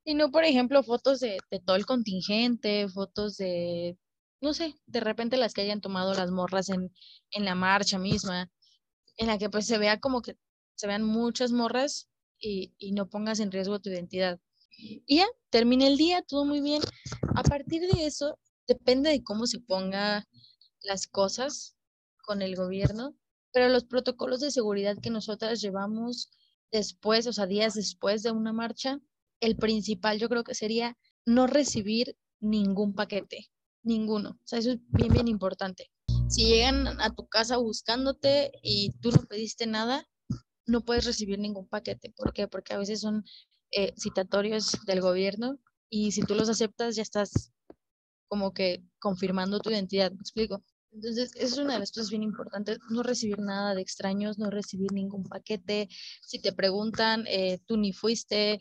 sino, 0.06 0.30
por 0.30 0.44
ejemplo, 0.44 0.84
fotos 0.84 1.18
de, 1.18 1.38
todo 1.64 1.74
el 1.76 1.84
contingente, 1.84 2.88
fotos 2.88 3.36
de, 3.36 3.98
no 4.40 4.54
sé, 4.54 4.76
de 4.86 5.00
repente 5.00 5.36
las 5.36 5.52
que 5.52 5.62
hayan 5.62 5.80
tomado 5.80 6.14
las 6.14 6.30
morras 6.30 6.68
en, 6.68 6.92
en 7.32 7.44
la 7.44 7.56
marcha 7.56 7.98
misma, 7.98 8.50
en 9.16 9.26
la 9.26 9.36
que 9.36 9.50
pues 9.50 9.66
se 9.66 9.78
vea 9.78 9.98
como 9.98 10.22
que 10.22 10.36
se 10.76 10.86
vean 10.86 11.02
muchas 11.02 11.50
morras 11.50 12.08
y, 12.38 12.72
y 12.78 12.92
no 12.92 13.08
pongas 13.08 13.40
en 13.40 13.50
riesgo 13.50 13.80
tu 13.80 13.90
identidad. 13.90 14.38
Y 14.78 15.16
ya, 15.16 15.26
termina 15.50 15.88
el 15.88 15.96
día, 15.96 16.22
todo 16.22 16.44
muy 16.44 16.60
bien. 16.60 16.82
A 17.34 17.42
partir 17.42 17.82
de 17.82 18.06
eso, 18.06 18.38
depende 18.68 19.10
de 19.10 19.24
cómo 19.24 19.46
se 19.46 19.58
ponga 19.58 20.24
las 20.82 21.08
cosas 21.08 21.76
con 22.22 22.42
el 22.42 22.54
gobierno, 22.54 23.16
pero 23.52 23.68
los 23.68 23.84
protocolos 23.84 24.38
de 24.38 24.52
seguridad 24.52 24.98
que 25.02 25.10
nosotras 25.10 25.60
llevamos 25.60 26.30
después, 26.70 27.26
o 27.26 27.32
sea, 27.32 27.46
días 27.46 27.74
después 27.74 28.22
de 28.22 28.30
una 28.30 28.52
marcha, 28.52 29.00
el 29.40 29.56
principal 29.56 30.18
yo 30.18 30.28
creo 30.28 30.44
que 30.44 30.54
sería 30.54 30.96
no 31.24 31.46
recibir 31.46 32.16
ningún 32.40 32.94
paquete, 32.94 33.48
ninguno. 33.82 34.30
O 34.30 34.46
sea, 34.46 34.58
eso 34.58 34.72
es 34.72 34.78
bien, 34.88 35.12
bien 35.12 35.28
importante. 35.28 35.90
Si 36.28 36.46
llegan 36.46 37.00
a 37.00 37.14
tu 37.14 37.26
casa 37.26 37.56
buscándote 37.56 38.52
y 38.62 38.92
tú 39.00 39.10
no 39.10 39.22
pediste 39.26 39.66
nada, 39.66 40.08
no 40.66 40.80
puedes 40.84 41.04
recibir 41.04 41.38
ningún 41.38 41.68
paquete. 41.68 42.12
¿Por 42.16 42.32
qué? 42.32 42.48
Porque 42.48 42.74
a 42.74 42.78
veces 42.78 43.00
son 43.00 43.24
eh, 43.70 43.92
citatorios 43.96 44.72
del 44.86 45.00
gobierno 45.00 45.58
y 45.88 46.12
si 46.12 46.22
tú 46.22 46.34
los 46.34 46.48
aceptas 46.48 46.96
ya 46.96 47.02
estás 47.02 47.52
como 48.28 48.52
que 48.52 48.82
confirmando 48.98 49.60
tu 49.60 49.70
identidad, 49.70 50.10
¿me 50.10 50.20
explico? 50.20 50.64
Entonces, 50.92 51.32
es 51.36 51.58
una 51.58 51.74
de 51.74 51.80
las 51.80 51.92
cosas 51.92 52.10
bien 52.10 52.22
importantes, 52.22 52.78
no 52.90 53.02
recibir 53.02 53.38
nada 53.38 53.74
de 53.74 53.82
extraños, 53.82 54.38
no 54.38 54.50
recibir 54.50 54.92
ningún 54.92 55.24
paquete. 55.24 55.88
Si 56.22 56.40
te 56.40 56.52
preguntan, 56.52 57.26
eh, 57.28 57.58
tú 57.66 57.76
ni 57.76 57.92
fuiste, 57.92 58.58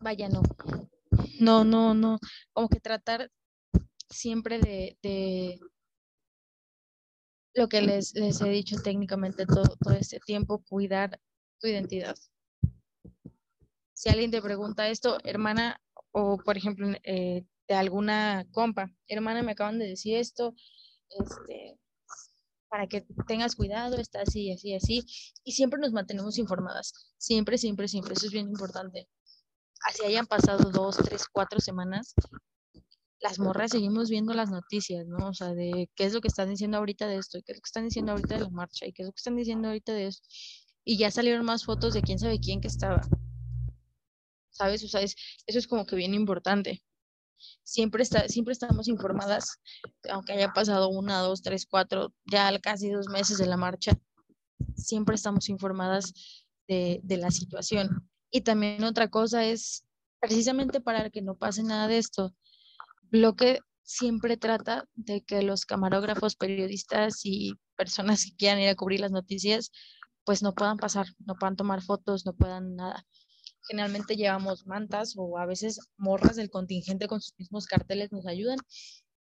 vaya, 0.00 0.28
no. 0.28 0.42
No, 1.40 1.64
no, 1.64 1.94
no. 1.94 2.18
Como 2.52 2.68
que 2.68 2.80
tratar 2.80 3.30
siempre 4.08 4.58
de, 4.58 5.60
lo 7.54 7.68
que 7.68 7.82
les, 7.82 8.14
les, 8.14 8.40
he 8.40 8.48
dicho 8.48 8.76
técnicamente 8.82 9.46
todo, 9.46 9.76
todo 9.80 9.94
este 9.94 10.20
tiempo, 10.20 10.62
cuidar 10.68 11.20
tu 11.60 11.66
identidad. 11.66 12.16
Si 13.92 14.08
alguien 14.08 14.30
te 14.30 14.40
pregunta 14.40 14.88
esto, 14.88 15.18
hermana, 15.24 15.80
o 16.12 16.38
por 16.38 16.56
ejemplo, 16.56 16.88
eh, 17.02 17.44
de 17.66 17.74
alguna 17.74 18.46
compa, 18.52 18.92
hermana, 19.08 19.42
me 19.42 19.52
acaban 19.52 19.78
de 19.78 19.88
decir 19.88 20.16
esto, 20.16 20.54
este, 21.10 21.78
para 22.68 22.86
que 22.86 23.06
tengas 23.26 23.56
cuidado, 23.56 23.96
está 23.96 24.22
así, 24.22 24.52
así, 24.52 24.74
así, 24.74 25.04
y 25.42 25.52
siempre 25.52 25.80
nos 25.80 25.92
mantenemos 25.92 26.38
informadas, 26.38 26.92
siempre, 27.18 27.58
siempre, 27.58 27.88
siempre, 27.88 28.14
eso 28.14 28.26
es 28.26 28.32
bien 28.32 28.48
importante 28.48 29.08
así 29.86 30.04
hayan 30.04 30.26
pasado 30.26 30.70
dos, 30.70 30.96
tres, 30.96 31.26
cuatro 31.30 31.60
semanas, 31.60 32.14
las 33.20 33.38
morras 33.38 33.72
seguimos 33.72 34.10
viendo 34.10 34.32
las 34.32 34.50
noticias, 34.50 35.06
¿no? 35.06 35.28
O 35.28 35.34
sea, 35.34 35.54
de 35.54 35.90
qué 35.94 36.04
es 36.04 36.12
lo 36.14 36.20
que 36.20 36.28
están 36.28 36.48
diciendo 36.48 36.78
ahorita 36.78 37.06
de 37.06 37.16
esto, 37.16 37.38
y 37.38 37.42
qué 37.42 37.52
es 37.52 37.58
lo 37.58 37.62
que 37.62 37.68
están 37.68 37.84
diciendo 37.84 38.12
ahorita 38.12 38.36
de 38.36 38.40
la 38.42 38.50
marcha, 38.50 38.86
y 38.86 38.92
qué 38.92 39.02
es 39.02 39.06
lo 39.06 39.12
que 39.12 39.18
están 39.18 39.36
diciendo 39.36 39.68
ahorita 39.68 39.92
de 39.92 40.06
eso. 40.06 40.20
Y 40.84 40.98
ya 40.98 41.10
salieron 41.10 41.44
más 41.44 41.64
fotos 41.64 41.94
de 41.94 42.02
quién 42.02 42.18
sabe 42.18 42.38
quién 42.38 42.60
que 42.60 42.68
estaba. 42.68 43.00
¿Sabes? 44.50 44.84
O 44.84 44.88
sea, 44.88 45.02
eso 45.02 45.14
es 45.46 45.66
como 45.66 45.86
que 45.86 45.96
bien 45.96 46.14
importante. 46.14 46.82
Siempre, 47.62 48.02
está, 48.02 48.28
siempre 48.28 48.52
estamos 48.52 48.88
informadas, 48.88 49.60
aunque 50.10 50.32
haya 50.32 50.52
pasado 50.52 50.88
una, 50.88 51.20
dos, 51.20 51.42
tres, 51.42 51.66
cuatro, 51.66 52.12
ya 52.26 52.56
casi 52.60 52.90
dos 52.90 53.08
meses 53.08 53.38
de 53.38 53.46
la 53.46 53.56
marcha, 53.56 53.92
siempre 54.76 55.14
estamos 55.14 55.48
informadas 55.48 56.12
de, 56.66 57.00
de 57.02 57.16
la 57.16 57.30
situación. 57.30 58.08
Y 58.30 58.42
también 58.42 58.84
otra 58.84 59.08
cosa 59.08 59.44
es, 59.44 59.84
precisamente 60.20 60.80
para 60.80 61.10
que 61.10 61.22
no 61.22 61.36
pase 61.36 61.62
nada 61.62 61.88
de 61.88 61.98
esto, 61.98 62.34
bloque 63.10 63.60
siempre 63.82 64.36
trata 64.36 64.84
de 64.94 65.22
que 65.22 65.42
los 65.42 65.64
camarógrafos, 65.64 66.36
periodistas 66.36 67.20
y 67.24 67.54
personas 67.76 68.24
que 68.24 68.36
quieran 68.36 68.60
ir 68.60 68.68
a 68.68 68.74
cubrir 68.74 69.00
las 69.00 69.12
noticias, 69.12 69.70
pues 70.24 70.42
no 70.42 70.54
puedan 70.54 70.76
pasar, 70.76 71.06
no 71.24 71.36
puedan 71.36 71.56
tomar 71.56 71.82
fotos, 71.82 72.26
no 72.26 72.34
puedan 72.34 72.76
nada. 72.76 73.06
Generalmente 73.66 74.16
llevamos 74.16 74.66
mantas 74.66 75.14
o 75.16 75.38
a 75.38 75.46
veces 75.46 75.80
morras 75.96 76.36
del 76.36 76.50
contingente 76.50 77.08
con 77.08 77.20
sus 77.20 77.34
mismos 77.38 77.66
carteles 77.66 78.12
nos 78.12 78.26
ayudan 78.26 78.58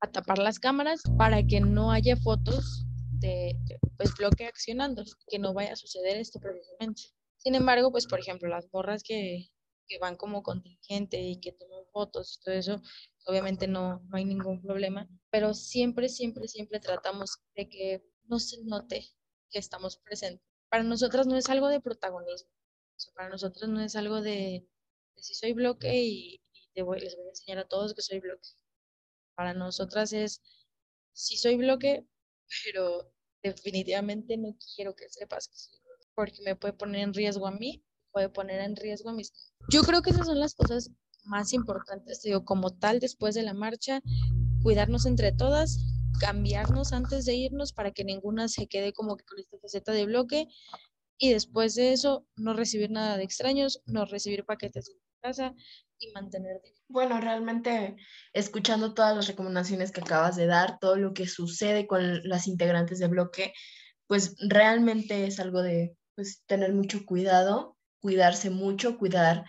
a 0.01 0.11
tapar 0.11 0.39
las 0.39 0.59
cámaras 0.59 1.03
para 1.19 1.43
que 1.47 1.61
no 1.61 1.93
haya 1.93 2.17
fotos 2.17 2.87
de 3.21 3.55
pues 3.97 4.15
bloque 4.17 4.47
accionando, 4.47 5.05
que 5.27 5.39
no 5.39 5.53
vaya 5.53 5.73
a 5.73 5.77
suceder 5.77 6.17
esto 6.17 6.41
precisamente. 6.41 7.03
Sin 7.39 7.55
embargo, 7.55 7.91
pues 7.91 8.07
por 8.07 8.21
ejemplo, 8.21 8.49
las 8.49 8.69
morras 8.73 9.03
que, 9.03 9.49
que 9.89 9.99
van 9.99 10.17
como 10.17 10.43
contingente 10.43 11.21
y 11.21 11.41
que 11.41 11.53
toman 11.53 11.85
fotos 11.93 12.39
y 12.41 12.45
todo 12.45 12.55
eso, 12.55 12.83
obviamente 13.27 13.67
no, 13.67 14.01
no 14.09 14.17
hay 14.17 14.25
ningún 14.25 14.61
problema, 14.61 15.09
pero 15.31 15.55
siempre, 15.55 16.09
siempre, 16.09 16.49
siempre 16.49 16.81
tratamos 16.81 17.39
de 17.57 17.69
que 17.69 18.05
no 18.25 18.39
se 18.39 18.63
note 18.65 19.07
que 19.51 19.59
estamos 19.59 19.99
presentes. 19.99 20.47
Para 20.69 20.83
nosotras 20.83 21.27
no 21.27 21.37
es 21.37 21.49
algo 21.49 21.69
de 21.69 21.81
protagonismo, 21.81 22.51
para 23.15 23.31
nosotros 23.31 23.71
no 23.71 23.81
es 23.81 23.97
algo 23.97 24.21
de, 24.21 24.67
si 25.17 25.35
soy 25.35 25.53
bloque 25.53 25.95
y, 26.03 26.43
te 26.75 26.83
voy, 26.83 27.01
les 27.01 27.17
voy 27.17 27.27
a 27.27 27.31
enseñar 27.31 27.59
a 27.59 27.69
todos 27.69 27.95
que 27.95 28.03
soy 28.03 28.21
bloque. 28.21 28.51
Para 29.35 29.55
nosotras 29.55 30.13
es, 30.13 30.43
si 31.13 31.37
soy 31.37 31.57
bloque, 31.57 32.07
pero 32.65 33.13
definitivamente 33.43 34.37
no 34.37 34.57
quiero 34.75 34.95
que 34.95 35.09
sepas 35.09 35.49
que 35.49 35.88
porque 36.19 36.43
me 36.43 36.57
puede 36.57 36.75
poner 36.75 37.03
en 37.03 37.15
riesgo 37.15 37.47
a 37.47 37.53
mí, 37.53 37.81
puede 38.11 38.29
poner 38.29 38.61
en 38.61 38.75
riesgo 38.75 39.11
a 39.11 39.13
mis... 39.13 39.33
Yo 39.71 39.83
creo 39.83 40.03
que 40.03 40.11
esas 40.11 40.27
son 40.27 40.41
las 40.41 40.57
cosas 40.57 40.91
más 41.23 41.53
importantes, 41.53 42.23
digo, 42.23 42.45
como 42.45 42.77
tal, 42.77 42.99
después 42.99 43.37
de 43.37 43.45
la 43.45 43.55
marcha, 43.55 44.01
cuidarnos 44.61 45.07
entre 45.07 45.31
todas, 45.31 45.79
cambiarnos 46.19 46.93
antes 46.93 47.25
de 47.25 47.37
irnos 47.37 47.73
para 47.73 47.93
que 47.93 48.03
ninguna 48.03 48.49
se 48.49 48.67
quede 48.67 48.93
como 48.93 49.17
que 49.17 49.25
con 49.27 49.39
esta 49.39 49.59
faceta 49.61 49.93
de 49.93 50.07
bloque 50.07 50.49
y 51.19 51.33
después 51.33 51.77
de 51.77 51.93
eso 51.93 52.27
no 52.35 52.53
recibir 52.53 52.91
nada 52.91 53.17
de 53.17 53.23
extraños, 53.23 53.81
no 53.87 54.05
recibir 54.05 54.45
paquetes 54.45 54.89
en 54.89 54.97
casa 55.23 55.55
y 56.01 56.11
mantener. 56.11 56.61
Bueno, 56.89 57.21
realmente 57.21 57.95
escuchando 58.33 58.93
todas 58.93 59.15
las 59.15 59.29
recomendaciones 59.29 59.93
que 59.93 60.01
acabas 60.01 60.35
de 60.35 60.47
dar, 60.47 60.81
todo 60.81 60.97
lo 60.97 61.15
que 61.15 61.29
sucede 61.29 61.87
con 61.87 62.29
las 62.29 62.49
integrantes 62.49 62.99
de 62.99 63.07
bloque, 63.07 63.53
pues 64.09 64.35
realmente 64.49 65.25
es 65.29 65.39
algo 65.39 65.63
de 65.63 65.95
pues 66.19 66.43
tener 66.47 66.73
mucho 66.73 67.07
cuidado, 67.07 67.77
cuidarse 68.01 68.51
mucho, 68.51 68.99
cuidar 68.99 69.45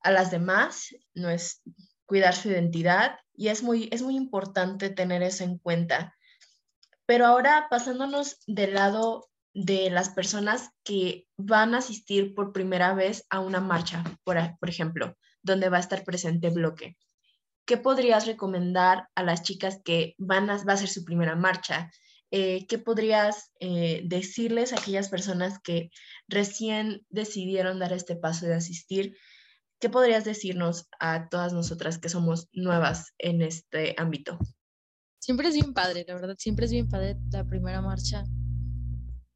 a 0.00 0.10
las 0.10 0.30
demás, 0.30 0.96
no 1.12 1.28
es 1.28 1.60
cuidar 2.06 2.34
su 2.34 2.48
identidad 2.48 3.18
y 3.34 3.48
es 3.48 3.62
muy, 3.62 3.90
es 3.92 4.00
muy 4.00 4.16
importante 4.16 4.88
tener 4.88 5.22
eso 5.22 5.44
en 5.44 5.58
cuenta. 5.58 6.16
Pero 7.04 7.26
ahora 7.26 7.66
pasándonos 7.68 8.38
del 8.46 8.72
lado 8.72 9.28
de 9.52 9.90
las 9.90 10.08
personas 10.08 10.70
que 10.82 11.26
van 11.36 11.74
a 11.74 11.78
asistir 11.78 12.34
por 12.34 12.54
primera 12.54 12.94
vez 12.94 13.26
a 13.28 13.40
una 13.40 13.60
marcha, 13.60 14.02
por, 14.24 14.38
por 14.58 14.70
ejemplo, 14.70 15.18
donde 15.42 15.68
va 15.68 15.76
a 15.76 15.80
estar 15.80 16.04
presente 16.04 16.48
bloque. 16.48 16.96
¿Qué 17.66 17.76
podrías 17.76 18.26
recomendar 18.26 19.08
a 19.14 19.22
las 19.24 19.42
chicas 19.42 19.82
que 19.84 20.14
van 20.16 20.48
a, 20.48 20.64
va 20.64 20.72
a 20.72 20.78
ser 20.78 20.88
su 20.88 21.04
primera 21.04 21.36
marcha? 21.36 21.90
Eh, 22.30 22.66
¿qué 22.66 22.78
podrías 22.78 23.52
eh, 23.60 24.02
decirles 24.06 24.72
a 24.72 24.80
aquellas 24.80 25.08
personas 25.08 25.60
que 25.62 25.90
recién 26.26 27.06
decidieron 27.08 27.78
dar 27.78 27.92
este 27.92 28.16
paso 28.16 28.46
de 28.46 28.54
asistir? 28.54 29.16
¿Qué 29.78 29.88
podrías 29.88 30.24
decirnos 30.24 30.88
a 30.98 31.28
todas 31.28 31.52
nosotras 31.52 31.98
que 31.98 32.08
somos 32.08 32.48
nuevas 32.52 33.12
en 33.18 33.42
este 33.42 33.94
ámbito? 33.98 34.38
Siempre 35.20 35.48
es 35.48 35.54
bien 35.54 35.72
padre, 35.74 36.04
la 36.06 36.14
verdad, 36.14 36.36
siempre 36.38 36.66
es 36.66 36.72
bien 36.72 36.88
padre 36.88 37.16
la 37.30 37.44
primera 37.44 37.80
marcha, 37.80 38.24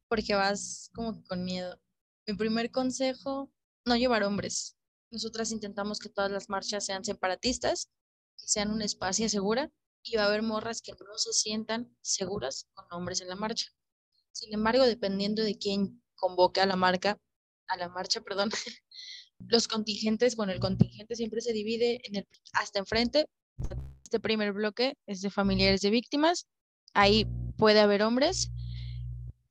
porque 0.07 0.35
vas 0.35 0.89
como 0.93 1.23
con 1.23 1.43
miedo. 1.43 1.79
Mi 2.27 2.35
primer 2.35 2.69
consejo, 2.69 3.51
no 3.85 3.95
llevar 3.95 4.23
hombres. 4.23 4.75
Nosotras 5.11 5.51
intentamos 5.51 5.99
que 5.99 6.09
todas 6.09 6.31
las 6.31 6.49
marchas 6.49 6.85
sean 6.85 7.03
separatistas, 7.03 7.89
que 8.37 8.47
sean 8.47 8.71
un 8.71 8.81
espacio 8.81 9.27
segura 9.29 9.71
y 10.03 10.15
va 10.15 10.23
a 10.23 10.27
haber 10.27 10.41
morras 10.41 10.81
que 10.81 10.91
no 10.93 11.17
se 11.17 11.33
sientan 11.33 11.95
seguras 12.01 12.67
con 12.73 12.85
hombres 12.91 13.21
en 13.21 13.29
la 13.29 13.35
marcha. 13.35 13.67
Sin 14.31 14.53
embargo, 14.53 14.85
dependiendo 14.85 15.43
de 15.43 15.57
quién 15.57 16.01
convoque 16.15 16.61
a 16.61 16.65
la 16.65 16.75
marca, 16.75 17.17
a 17.67 17.77
la 17.77 17.89
marcha, 17.89 18.21
perdón, 18.21 18.49
los 19.39 19.67
contingentes, 19.67 20.35
bueno, 20.35 20.51
el 20.51 20.59
contingente 20.59 21.15
siempre 21.15 21.41
se 21.41 21.53
divide 21.53 22.01
en 22.05 22.17
el 22.17 22.27
hasta 22.53 22.79
enfrente. 22.79 23.25
Este 24.03 24.19
primer 24.19 24.53
bloque 24.53 24.95
es 25.05 25.21
de 25.21 25.29
familiares 25.29 25.81
de 25.81 25.89
víctimas. 25.89 26.47
Ahí 26.93 27.27
puede 27.57 27.79
haber 27.79 28.01
hombres. 28.03 28.49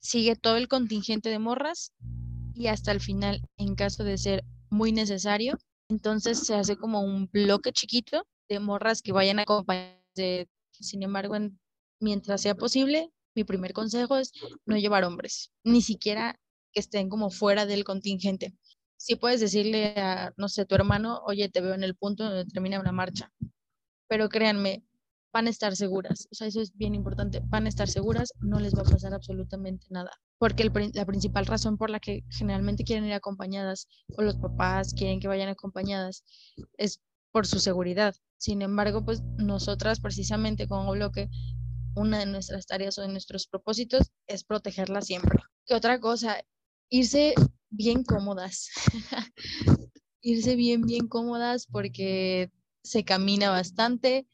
Sigue 0.01 0.37
todo 0.37 0.57
el 0.57 0.69
contingente 0.69 1.29
de 1.29 1.39
morras 1.39 1.93
y 2.55 2.67
hasta 2.67 2.91
el 2.93 3.01
final, 3.01 3.43
en 3.57 3.75
caso 3.75 4.05
de 4.05 4.19
ser 4.19 4.45
muy 4.71 4.93
necesario, 4.93 5.57
entonces 5.89 6.41
se 6.41 6.55
hace 6.55 6.77
como 6.77 7.01
un 7.01 7.29
bloque 7.33 7.73
chiquito 7.73 8.27
de 8.49 8.61
morras 8.61 9.01
que 9.01 9.13
vayan 9.13 9.39
a 9.39 9.43
acompañar 9.43 9.98
sin 10.73 11.03
embargo, 11.03 11.37
mientras 12.01 12.43
sea 12.43 12.55
posible, 12.55 13.11
mi 13.35 13.45
primer 13.45 13.73
consejo 13.73 14.17
es 14.17 14.33
no 14.67 14.77
llevar 14.77 15.05
hombres, 15.05 15.53
ni 15.65 15.83
siquiera 15.83 16.39
que 16.73 16.81
estén 16.81 17.09
como 17.09 17.31
fuera 17.31 17.67
del 17.67 17.85
contingente. 17.85 18.55
Si 18.97 19.17
puedes 19.17 19.41
decirle 19.41 19.95
a, 19.97 20.33
no 20.37 20.49
sé, 20.49 20.67
tu 20.67 20.75
hermano, 20.75 21.21
oye, 21.25 21.49
te 21.49 21.61
veo 21.61 21.75
en 21.75 21.85
el 21.85 21.95
punto 21.95 22.25
donde 22.25 22.45
termina 22.47 22.81
una 22.81 22.93
marcha, 22.93 23.33
pero 24.09 24.29
créanme, 24.29 24.85
van 25.33 25.47
a 25.47 25.51
estar 25.51 25.77
seguras. 25.77 26.29
O 26.33 26.35
sea, 26.35 26.47
eso 26.47 26.61
es 26.61 26.77
bien 26.77 26.95
importante. 26.95 27.41
Van 27.45 27.67
a 27.67 27.69
estar 27.69 27.89
seguras, 27.89 28.33
no 28.41 28.59
les 28.59 28.75
va 28.75 28.83
a 28.83 28.91
pasar 28.91 29.15
absolutamente 29.15 29.87
nada. 29.91 30.11
Porque 30.39 30.71
la 30.95 31.07
principal 31.07 31.47
razón 31.47 31.77
por 31.77 31.91
la 31.91 32.01
que 32.01 32.25
generalmente 32.31 32.85
quieren 32.85 33.05
ir 33.05 33.13
acompañadas 33.13 33.89
o 34.17 34.23
los 34.23 34.37
papás 34.37 34.95
quieren 34.95 35.21
que 35.21 35.29
vayan 35.29 35.49
acompañadas 35.49 36.25
es 36.77 37.01
por 37.39 37.47
su 37.47 37.61
seguridad. 37.61 38.17
Sin 38.37 38.63
embargo, 38.63 39.05
pues 39.05 39.23
nosotras 39.37 40.01
precisamente 40.01 40.67
como 40.67 40.91
bloque, 40.91 41.29
una 41.95 42.19
de 42.19 42.27
nuestras 42.27 42.67
tareas 42.67 42.99
o 42.99 43.03
de 43.03 43.07
nuestros 43.07 43.47
propósitos 43.47 44.11
es 44.27 44.43
protegerla 44.43 45.03
siempre. 45.03 45.39
¿Qué 45.65 45.77
otra 45.77 46.01
cosa? 46.01 46.43
Irse 46.89 47.35
bien 47.71 48.03
cómodas. 48.03 48.71
irse 50.21 50.57
bien, 50.57 50.83
bien 50.83 51.07
cómodas 51.07 51.69
porque 51.71 52.51
se 52.83 53.05
camina 53.05 53.51
bastante. 53.51 54.27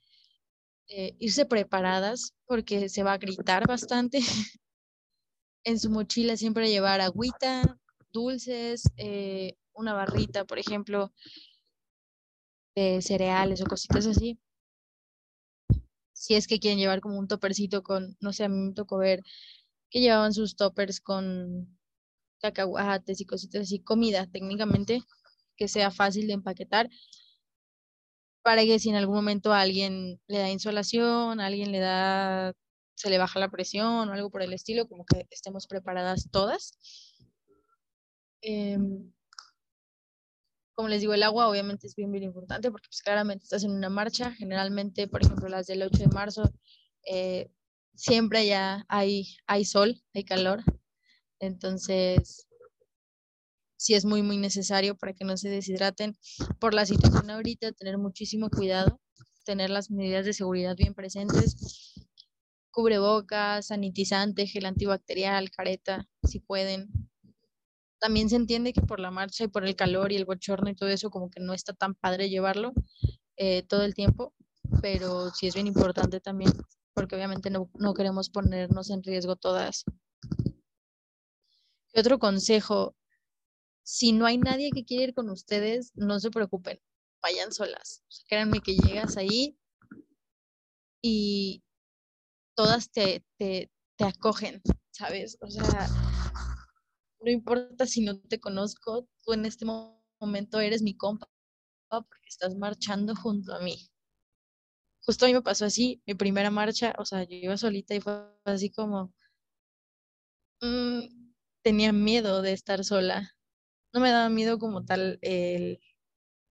Eh, 0.88 1.14
irse 1.18 1.44
preparadas 1.44 2.32
porque 2.46 2.88
se 2.88 3.02
va 3.02 3.12
a 3.12 3.18
gritar 3.18 3.66
bastante. 3.68 4.20
en 5.64 5.78
su 5.78 5.90
mochila 5.90 6.38
siempre 6.38 6.70
llevar 6.70 7.02
agüita, 7.02 7.78
dulces, 8.14 8.84
eh, 8.96 9.58
una 9.74 9.92
barrita, 9.92 10.46
por 10.46 10.58
ejemplo, 10.58 11.12
cereales 13.02 13.62
o 13.62 13.66
cositas 13.66 14.06
así. 14.06 14.38
Si 16.12 16.34
es 16.34 16.46
que 16.46 16.58
quieren 16.60 16.78
llevar 16.78 17.00
como 17.00 17.18
un 17.18 17.28
topercito 17.28 17.82
con, 17.82 18.16
no 18.20 18.32
sé, 18.32 18.44
a 18.44 18.48
mí 18.48 18.56
me 18.56 18.72
tocó 18.74 18.98
ver 18.98 19.20
que 19.90 20.00
llevaban 20.00 20.34
sus 20.34 20.56
toppers 20.56 21.00
con 21.00 21.78
cacahuates 22.40 23.20
y 23.20 23.26
cositas 23.26 23.62
así, 23.62 23.80
comida 23.80 24.26
técnicamente, 24.30 25.02
que 25.56 25.68
sea 25.68 25.90
fácil 25.90 26.26
de 26.28 26.34
empaquetar, 26.34 26.90
para 28.42 28.62
que 28.64 28.78
si 28.78 28.90
en 28.90 28.96
algún 28.96 29.16
momento 29.16 29.52
alguien 29.54 30.20
le 30.28 30.38
da 30.38 30.50
insolación, 30.50 31.40
alguien 31.40 31.72
le 31.72 31.78
da, 31.80 32.52
se 32.94 33.10
le 33.10 33.18
baja 33.18 33.40
la 33.40 33.50
presión 33.50 34.08
o 34.08 34.12
algo 34.12 34.30
por 34.30 34.42
el 34.42 34.52
estilo, 34.52 34.86
como 34.88 35.04
que 35.06 35.26
estemos 35.30 35.66
preparadas 35.66 36.28
todas. 36.30 36.78
Em, 38.42 39.13
como 40.74 40.88
les 40.88 41.00
digo, 41.00 41.14
el 41.14 41.22
agua 41.22 41.48
obviamente 41.48 41.86
es 41.86 41.94
bien, 41.94 42.10
bien 42.10 42.24
importante 42.24 42.70
porque 42.70 42.88
pues 42.88 43.02
claramente 43.02 43.44
estás 43.44 43.64
en 43.64 43.70
una 43.70 43.88
marcha. 43.88 44.32
Generalmente, 44.32 45.08
por 45.08 45.22
ejemplo, 45.22 45.48
las 45.48 45.66
del 45.66 45.82
8 45.82 45.98
de 45.98 46.08
marzo, 46.08 46.52
eh, 47.06 47.50
siempre 47.94 48.46
ya 48.46 48.84
hay, 48.88 49.36
hay 49.46 49.64
sol, 49.64 50.02
hay 50.14 50.24
calor. 50.24 50.62
Entonces, 51.38 52.46
sí 53.76 53.94
es 53.94 54.04
muy, 54.04 54.22
muy 54.22 54.38
necesario 54.38 54.96
para 54.96 55.12
que 55.12 55.24
no 55.24 55.36
se 55.36 55.48
deshidraten. 55.48 56.16
Por 56.58 56.74
la 56.74 56.86
situación 56.86 57.30
ahorita, 57.30 57.72
tener 57.72 57.98
muchísimo 57.98 58.50
cuidado, 58.50 59.00
tener 59.44 59.70
las 59.70 59.90
medidas 59.90 60.26
de 60.26 60.32
seguridad 60.32 60.76
bien 60.76 60.94
presentes. 60.94 61.92
Cubrebocas, 62.70 63.68
sanitizante, 63.68 64.46
gel 64.48 64.66
antibacterial, 64.66 65.50
careta, 65.50 66.08
si 66.24 66.40
pueden, 66.40 66.88
también 68.04 68.28
se 68.28 68.36
entiende 68.36 68.74
que 68.74 68.82
por 68.82 69.00
la 69.00 69.10
marcha 69.10 69.44
y 69.44 69.48
por 69.48 69.64
el 69.64 69.76
calor 69.76 70.12
y 70.12 70.16
el 70.16 70.26
bochorno 70.26 70.68
y 70.68 70.74
todo 70.74 70.90
eso, 70.90 71.08
como 71.08 71.30
que 71.30 71.40
no 71.40 71.54
está 71.54 71.72
tan 71.72 71.94
padre 71.94 72.28
llevarlo 72.28 72.74
eh, 73.38 73.62
todo 73.62 73.82
el 73.82 73.94
tiempo, 73.94 74.34
pero 74.82 75.30
sí 75.30 75.46
es 75.46 75.54
bien 75.54 75.66
importante 75.66 76.20
también, 76.20 76.52
porque 76.92 77.16
obviamente 77.16 77.48
no, 77.48 77.70
no 77.72 77.94
queremos 77.94 78.28
ponernos 78.28 78.90
en 78.90 79.02
riesgo 79.02 79.36
todas. 79.36 79.84
Y 81.94 81.98
otro 81.98 82.18
consejo, 82.18 82.94
si 83.82 84.12
no 84.12 84.26
hay 84.26 84.36
nadie 84.36 84.70
que 84.70 84.84
quiera 84.84 85.04
ir 85.04 85.14
con 85.14 85.30
ustedes, 85.30 85.90
no 85.94 86.20
se 86.20 86.30
preocupen, 86.30 86.78
vayan 87.22 87.52
solas. 87.52 88.02
créanme 88.28 88.60
que 88.60 88.76
llegas 88.76 89.16
ahí 89.16 89.56
y 91.00 91.64
todas 92.54 92.90
te, 92.90 93.24
te, 93.38 93.70
te 93.96 94.04
acogen, 94.04 94.60
¿sabes? 94.90 95.38
O 95.40 95.48
sea, 95.48 95.88
no 97.24 97.30
importa 97.30 97.86
si 97.86 98.02
no 98.02 98.18
te 98.20 98.40
conozco, 98.40 99.08
tú 99.24 99.32
en 99.32 99.46
este 99.46 99.64
momento 100.20 100.60
eres 100.60 100.82
mi 100.82 100.96
compa 100.96 101.28
porque 101.90 102.28
estás 102.28 102.56
marchando 102.56 103.14
junto 103.16 103.54
a 103.54 103.60
mí. 103.60 103.76
Justo 105.06 105.24
a 105.24 105.28
mí 105.28 105.34
me 105.34 105.40
pasó 105.42 105.66
así, 105.66 106.02
mi 106.04 106.14
primera 106.14 106.50
marcha, 106.50 106.94
o 106.98 107.04
sea, 107.04 107.22
yo 107.22 107.36
iba 107.36 107.56
solita 107.56 107.94
y 107.94 108.00
fue 108.00 108.12
así 108.44 108.70
como, 108.70 109.12
mm, 110.60 111.00
tenía 111.62 111.92
miedo 111.92 112.42
de 112.42 112.52
estar 112.52 112.84
sola. 112.84 113.30
No 113.94 114.00
me 114.00 114.10
daba 114.10 114.28
miedo 114.30 114.58
como 114.58 114.84
tal 114.84 115.18
el, 115.22 115.80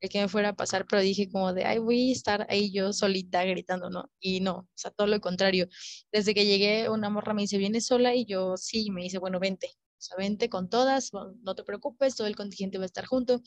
el 0.02 0.10
que 0.10 0.22
me 0.22 0.28
fuera 0.30 0.52
a 0.52 0.56
pasar, 0.56 0.88
pero 0.88 1.02
dije 1.02 1.30
como 1.32 1.54
de, 1.54 1.66
ay, 1.66 1.80
voy 1.80 2.10
a 2.12 2.14
estar 2.14 2.48
ahí 2.50 2.72
yo 2.74 2.94
solita 2.94 3.44
gritando, 3.46 3.90
¿no? 3.90 4.12
Y 4.22 4.42
no, 4.42 4.54
o 4.60 4.70
sea, 4.76 4.92
todo 4.92 5.08
lo 5.08 5.22
contrario. 5.22 5.68
Desde 6.14 6.34
que 6.36 6.46
llegué, 6.46 6.90
una 6.90 7.10
morra 7.10 7.34
me 7.34 7.44
dice, 7.44 7.58
¿vienes 7.60 7.88
sola? 7.88 8.16
Y 8.16 8.26
yo, 8.26 8.58
sí, 8.58 8.92
me 8.92 9.04
dice, 9.04 9.20
bueno, 9.20 9.40
vente. 9.42 9.70
Sea, 10.04 10.18
vente 10.18 10.50
con 10.50 10.70
todas, 10.70 11.12
no 11.14 11.56
te 11.56 11.64
preocupes, 11.64 12.16
todo 12.16 12.28
el 12.28 12.36
contingente 12.36 12.78
va 12.78 12.84
a 12.84 12.88
estar 12.88 13.06
junto. 13.06 13.42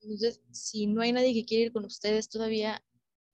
Entonces, 0.00 0.42
si 0.50 0.86
no 0.86 1.02
hay 1.02 1.12
nadie 1.12 1.32
que 1.32 1.44
quiera 1.44 1.66
ir 1.66 1.72
con 1.72 1.84
ustedes 1.84 2.28
todavía, 2.28 2.84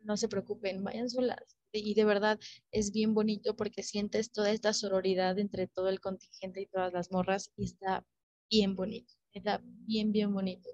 no 0.01 0.17
se 0.17 0.29
preocupen, 0.29 0.85
vayan 0.85 1.09
solas. 1.09 1.57
Y 1.73 1.95
de 1.95 2.05
verdad 2.05 2.39
es 2.73 2.93
bien 2.93 3.15
bonito 3.15 3.57
porque 3.57 3.83
sientes 3.83 4.31
toda 4.33 4.51
esta 4.51 4.73
sororidad 4.73 5.39
entre 5.39 5.69
todo 5.69 5.89
el 5.89 6.01
contingente 6.01 6.61
y 6.63 6.67
todas 6.67 6.93
las 6.93 7.11
morras 7.13 7.51
y 7.57 7.65
está 7.65 8.05
bien 8.51 8.75
bonito, 8.75 9.15
está 9.33 9.61
bien, 9.63 10.13
bien 10.13 10.35
bonito. 10.35 10.69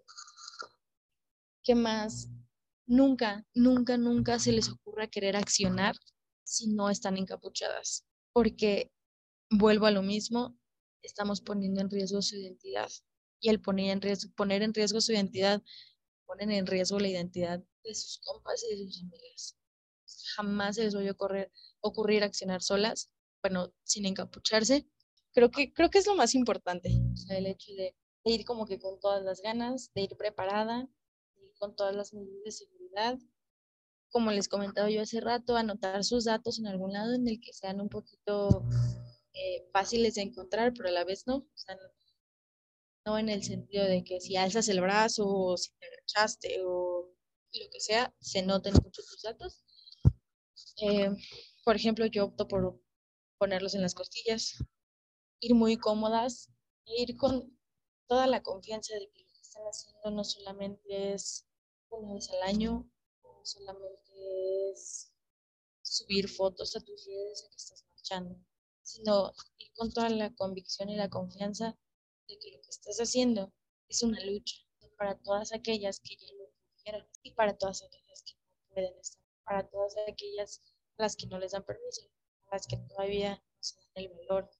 ¿Qué 1.62 1.74
más? 1.74 2.30
Nunca, 2.86 3.44
nunca, 3.54 3.96
nunca 3.98 4.38
se 4.38 4.52
les 4.52 4.70
ocurra 4.70 5.06
querer 5.06 5.36
accionar 5.36 5.96
si 6.44 6.68
no 6.68 6.88
están 6.88 7.16
encapuchadas, 7.16 8.06
porque 8.32 8.90
vuelvo 9.50 9.86
a 9.86 9.90
lo 9.90 10.02
mismo, 10.02 10.56
estamos 11.06 11.40
poniendo 11.40 11.80
en 11.80 11.90
riesgo 11.90 12.20
su 12.20 12.36
identidad 12.36 12.90
y 13.40 13.48
el 13.48 13.60
poner 13.60 13.90
en 13.90 14.00
riesgo, 14.00 14.32
poner 14.36 14.62
en 14.62 14.74
riesgo 14.74 15.00
su 15.00 15.12
identidad, 15.12 15.62
ponen 16.26 16.50
en 16.50 16.66
riesgo 16.66 16.98
la 16.98 17.08
identidad 17.08 17.62
de 17.84 17.94
sus 17.94 18.18
compas 18.18 18.62
y 18.64 18.76
de 18.76 18.84
sus 18.84 19.02
amigas. 19.02 19.56
Jamás 20.36 20.76
se 20.76 20.84
les 20.84 20.94
voy 20.94 21.08
a 21.08 21.12
ocurrir, 21.12 21.50
ocurrir 21.80 22.24
accionar 22.24 22.62
solas, 22.62 23.10
bueno, 23.42 23.72
sin 23.84 24.06
encapucharse. 24.06 24.86
Creo 25.32 25.50
que, 25.50 25.72
creo 25.72 25.90
que 25.90 25.98
es 25.98 26.06
lo 26.06 26.14
más 26.14 26.34
importante, 26.34 26.90
el 27.30 27.46
hecho 27.46 27.72
de, 27.74 27.94
ir 28.24 28.44
como 28.44 28.66
que 28.66 28.80
con 28.80 28.98
todas 28.98 29.22
las 29.22 29.40
ganas, 29.40 29.92
de 29.94 30.02
ir 30.02 30.16
preparada, 30.16 30.88
de 31.36 31.46
ir 31.46 31.54
con 31.58 31.76
todas 31.76 31.94
las 31.94 32.12
medidas 32.12 32.42
de 32.44 32.50
seguridad. 32.50 33.18
Como 34.10 34.32
les 34.32 34.48
comentaba 34.48 34.90
yo 34.90 35.02
hace 35.02 35.20
rato, 35.20 35.56
anotar 35.56 36.02
sus 36.02 36.24
datos 36.24 36.58
en 36.58 36.66
algún 36.66 36.92
lado 36.92 37.14
en 37.14 37.28
el 37.28 37.40
que 37.40 37.52
sean 37.52 37.80
un 37.80 37.88
poquito 37.88 38.64
eh, 39.36 39.68
fáciles 39.72 40.14
de 40.14 40.22
encontrar, 40.22 40.72
pero 40.74 40.88
a 40.88 40.92
la 40.92 41.04
vez 41.04 41.26
no. 41.26 41.36
O 41.36 41.56
sea, 41.56 41.76
no 43.04 43.18
en 43.18 43.28
el 43.28 43.42
sentido 43.44 43.84
de 43.84 44.02
que 44.02 44.20
si 44.20 44.36
alzas 44.36 44.68
el 44.68 44.80
brazo 44.80 45.26
o 45.26 45.56
si 45.56 45.70
te 45.78 45.86
agachaste 45.86 46.62
o 46.64 47.08
lo 47.52 47.70
que 47.70 47.80
sea, 47.80 48.14
se 48.20 48.42
noten 48.42 48.74
mucho 48.74 49.02
tus 49.02 49.22
datos. 49.22 49.64
Eh, 50.82 51.10
por 51.64 51.76
ejemplo, 51.76 52.06
yo 52.06 52.26
opto 52.26 52.48
por 52.48 52.80
ponerlos 53.38 53.74
en 53.74 53.82
las 53.82 53.94
costillas, 53.94 54.56
ir 55.40 55.54
muy 55.54 55.76
cómodas, 55.76 56.50
e 56.86 57.02
ir 57.02 57.16
con 57.16 57.58
toda 58.08 58.26
la 58.26 58.42
confianza 58.42 58.94
de 58.94 59.08
que 59.10 59.22
lo 59.22 59.32
que 59.32 59.40
están 59.40 59.64
haciendo 59.64 60.10
no 60.10 60.24
solamente 60.24 61.12
es 61.12 61.46
una 61.90 62.14
vez 62.14 62.30
al 62.30 62.42
año, 62.42 62.90
no 63.22 63.40
solamente 63.44 64.70
es 64.72 65.12
subir 65.82 66.28
fotos 66.28 66.76
a 66.76 66.80
tus 66.80 67.06
redes 67.06 67.42
de 67.42 67.50
que 67.50 67.56
estás 67.56 67.84
marchando, 67.94 68.38
sino 68.86 69.32
ir 69.58 69.72
con 69.74 69.92
toda 69.92 70.08
la 70.10 70.32
convicción 70.34 70.88
y 70.88 70.96
la 70.96 71.10
confianza 71.10 71.76
de 72.28 72.38
que 72.38 72.52
lo 72.52 72.60
que 72.62 72.70
estás 72.70 72.98
haciendo 72.98 73.52
es 73.88 74.02
una 74.02 74.24
lucha 74.24 74.56
para 74.96 75.18
todas 75.18 75.52
aquellas 75.52 76.00
que 76.00 76.16
ya 76.16 76.32
lo 76.32 76.50
pudieron 76.76 77.08
y 77.22 77.32
para 77.32 77.56
todas 77.56 77.82
aquellas 77.82 78.22
que 78.22 78.34
no 78.34 78.74
pueden 78.74 78.98
estar, 78.98 79.22
para 79.44 79.68
todas 79.68 79.94
aquellas 80.08 80.62
las 80.96 81.16
que 81.16 81.26
no 81.26 81.38
les 81.38 81.52
dan 81.52 81.64
permiso, 81.64 82.08
a 82.46 82.54
las 82.54 82.66
que 82.66 82.76
todavía 82.76 83.34
no 83.34 83.62
se 83.62 83.74
dan 83.76 84.04
el 84.04 84.08
valor. 84.08 84.50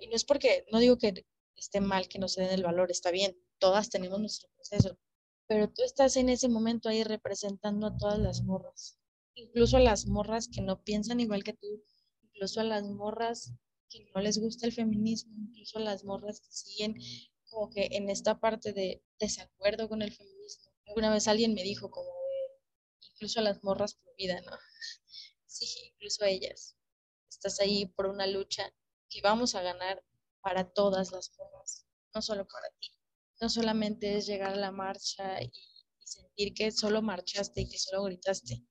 y 0.00 0.06
no 0.08 0.16
es 0.16 0.24
porque, 0.24 0.66
no 0.72 0.78
digo 0.80 0.98
que 0.98 1.24
esté 1.54 1.80
mal 1.80 2.08
que 2.08 2.18
no 2.18 2.28
se 2.28 2.42
den 2.42 2.50
el 2.50 2.64
valor, 2.64 2.90
está 2.90 3.10
bien, 3.10 3.36
todas 3.58 3.88
tenemos 3.88 4.20
nuestro 4.20 4.48
proceso, 4.56 4.98
pero 5.46 5.70
tú 5.70 5.82
estás 5.84 6.16
en 6.16 6.28
ese 6.28 6.48
momento 6.48 6.88
ahí 6.88 7.04
representando 7.04 7.86
a 7.86 7.96
todas 7.96 8.18
las 8.18 8.42
morras, 8.42 8.98
incluso 9.34 9.76
a 9.76 9.80
las 9.80 10.06
morras 10.06 10.48
que 10.48 10.60
no 10.60 10.82
piensan 10.82 11.20
igual 11.20 11.44
que 11.44 11.54
tú, 11.54 11.82
incluso 12.36 12.60
a 12.60 12.64
las 12.64 12.84
morras 12.84 13.54
que 13.88 14.06
no 14.14 14.20
les 14.20 14.38
gusta 14.38 14.66
el 14.66 14.72
feminismo, 14.72 15.32
incluso 15.48 15.78
las 15.78 16.04
morras 16.04 16.40
que 16.40 16.52
siguen 16.52 16.94
como 17.48 17.70
que 17.70 17.88
en 17.92 18.10
esta 18.10 18.38
parte 18.38 18.74
de 18.74 19.02
desacuerdo 19.18 19.88
con 19.88 20.02
el 20.02 20.12
feminismo. 20.12 20.70
Alguna 20.86 21.10
vez 21.10 21.28
alguien 21.28 21.54
me 21.54 21.62
dijo 21.62 21.90
como 21.90 22.10
incluso 23.14 23.40
a 23.40 23.42
las 23.42 23.64
morras 23.64 23.94
por 23.94 24.14
vida, 24.16 24.40
¿no? 24.42 24.52
Sí, 25.46 25.66
incluso 25.94 26.22
a 26.22 26.28
ellas. 26.28 26.76
Estás 27.30 27.60
ahí 27.60 27.86
por 27.86 28.06
una 28.06 28.26
lucha 28.26 28.70
que 29.08 29.22
vamos 29.22 29.54
a 29.54 29.62
ganar 29.62 30.04
para 30.42 30.70
todas 30.70 31.12
las 31.12 31.32
morras, 31.38 31.86
no 32.14 32.20
solo 32.20 32.46
para 32.46 32.68
ti. 32.78 32.90
No 33.40 33.48
solamente 33.48 34.18
es 34.18 34.26
llegar 34.26 34.52
a 34.52 34.56
la 34.56 34.72
marcha 34.72 35.42
y, 35.42 35.46
y 35.46 36.06
sentir 36.06 36.52
que 36.52 36.70
solo 36.72 37.00
marchaste 37.00 37.62
y 37.62 37.68
que 37.70 37.78
solo 37.78 38.02
gritaste. 38.04 38.66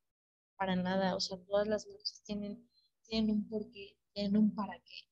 Para 0.58 0.76
nada, 0.76 1.16
o 1.16 1.20
sea, 1.20 1.40
todas 1.48 1.68
las 1.68 1.88
marchas 1.88 2.22
tienen, 2.24 2.70
tienen 3.08 3.32
un 3.32 3.48
porqué, 3.48 3.98
tienen 4.14 4.38
un 4.38 4.54
para 4.54 4.78
qué. 4.80 5.08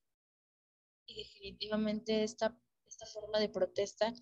Y 1.06 1.16
definitivamente 1.16 2.24
esta, 2.24 2.56
esta 2.86 3.06
forma 3.06 3.38
de 3.38 3.48
protesta 3.48 4.12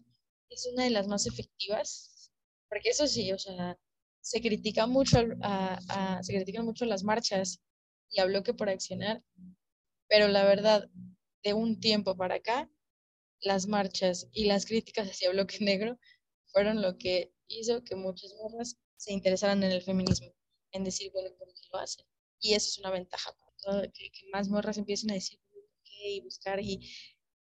es 0.48 0.66
una 0.72 0.85
de 0.85 0.90
las 0.90 1.08
más 1.08 1.26
efectivas, 1.26 2.32
porque 2.68 2.90
eso 2.90 3.06
sí, 3.06 3.32
o 3.32 3.38
sea, 3.38 3.78
se 4.20 4.40
critica 4.40 4.87
mucho 4.87 5.18
a, 5.42 6.20
se 6.22 6.35
critican 6.35 6.64
mucho 6.64 6.85
las 6.85 7.02
marchas 7.02 7.61
y 8.11 8.20
a 8.20 8.26
bloque 8.26 8.54
por 8.54 8.68
accionar, 8.68 9.22
pero 10.08 10.28
la 10.28 10.44
verdad, 10.44 10.88
de 11.42 11.54
un 11.54 11.80
tiempo 11.80 12.16
para 12.16 12.37
acá, 12.37 12.70
las 13.40 13.66
marchas 13.66 14.28
y 14.32 14.44
las 14.44 14.66
críticas 14.66 15.08
hacia 15.08 15.30
bloque 15.30 15.58
negro 15.61 15.98
fueron 16.46 16.82
lo 16.82 16.98
que 16.98 17.32
hizo 17.48 17.82
que 17.82 17.96
muchas 17.96 18.35
morras 18.35 18.76
se 18.96 19.12
interesaran 19.12 19.62
en 19.64 19.72
el 19.72 19.82
feminismo, 19.82 20.32
en 20.70 20.85
decir, 20.85 21.11
bueno, 21.12 21.30
¿por 21.37 21.48
qué 21.48 21.61
lo 21.72 21.78
hacen? 21.78 22.06
Y 22.40 22.54
eso 22.54 22.68
es 22.68 22.78
una 22.78 22.90
ventaja 22.90 23.32
que, 23.92 24.11
más 24.33 24.48
morras 24.48 24.79
empiecen 24.79 25.11
a 25.11 25.14
decir 25.14 25.38
y 26.05 26.20
buscar 26.20 26.61
y 26.61 26.81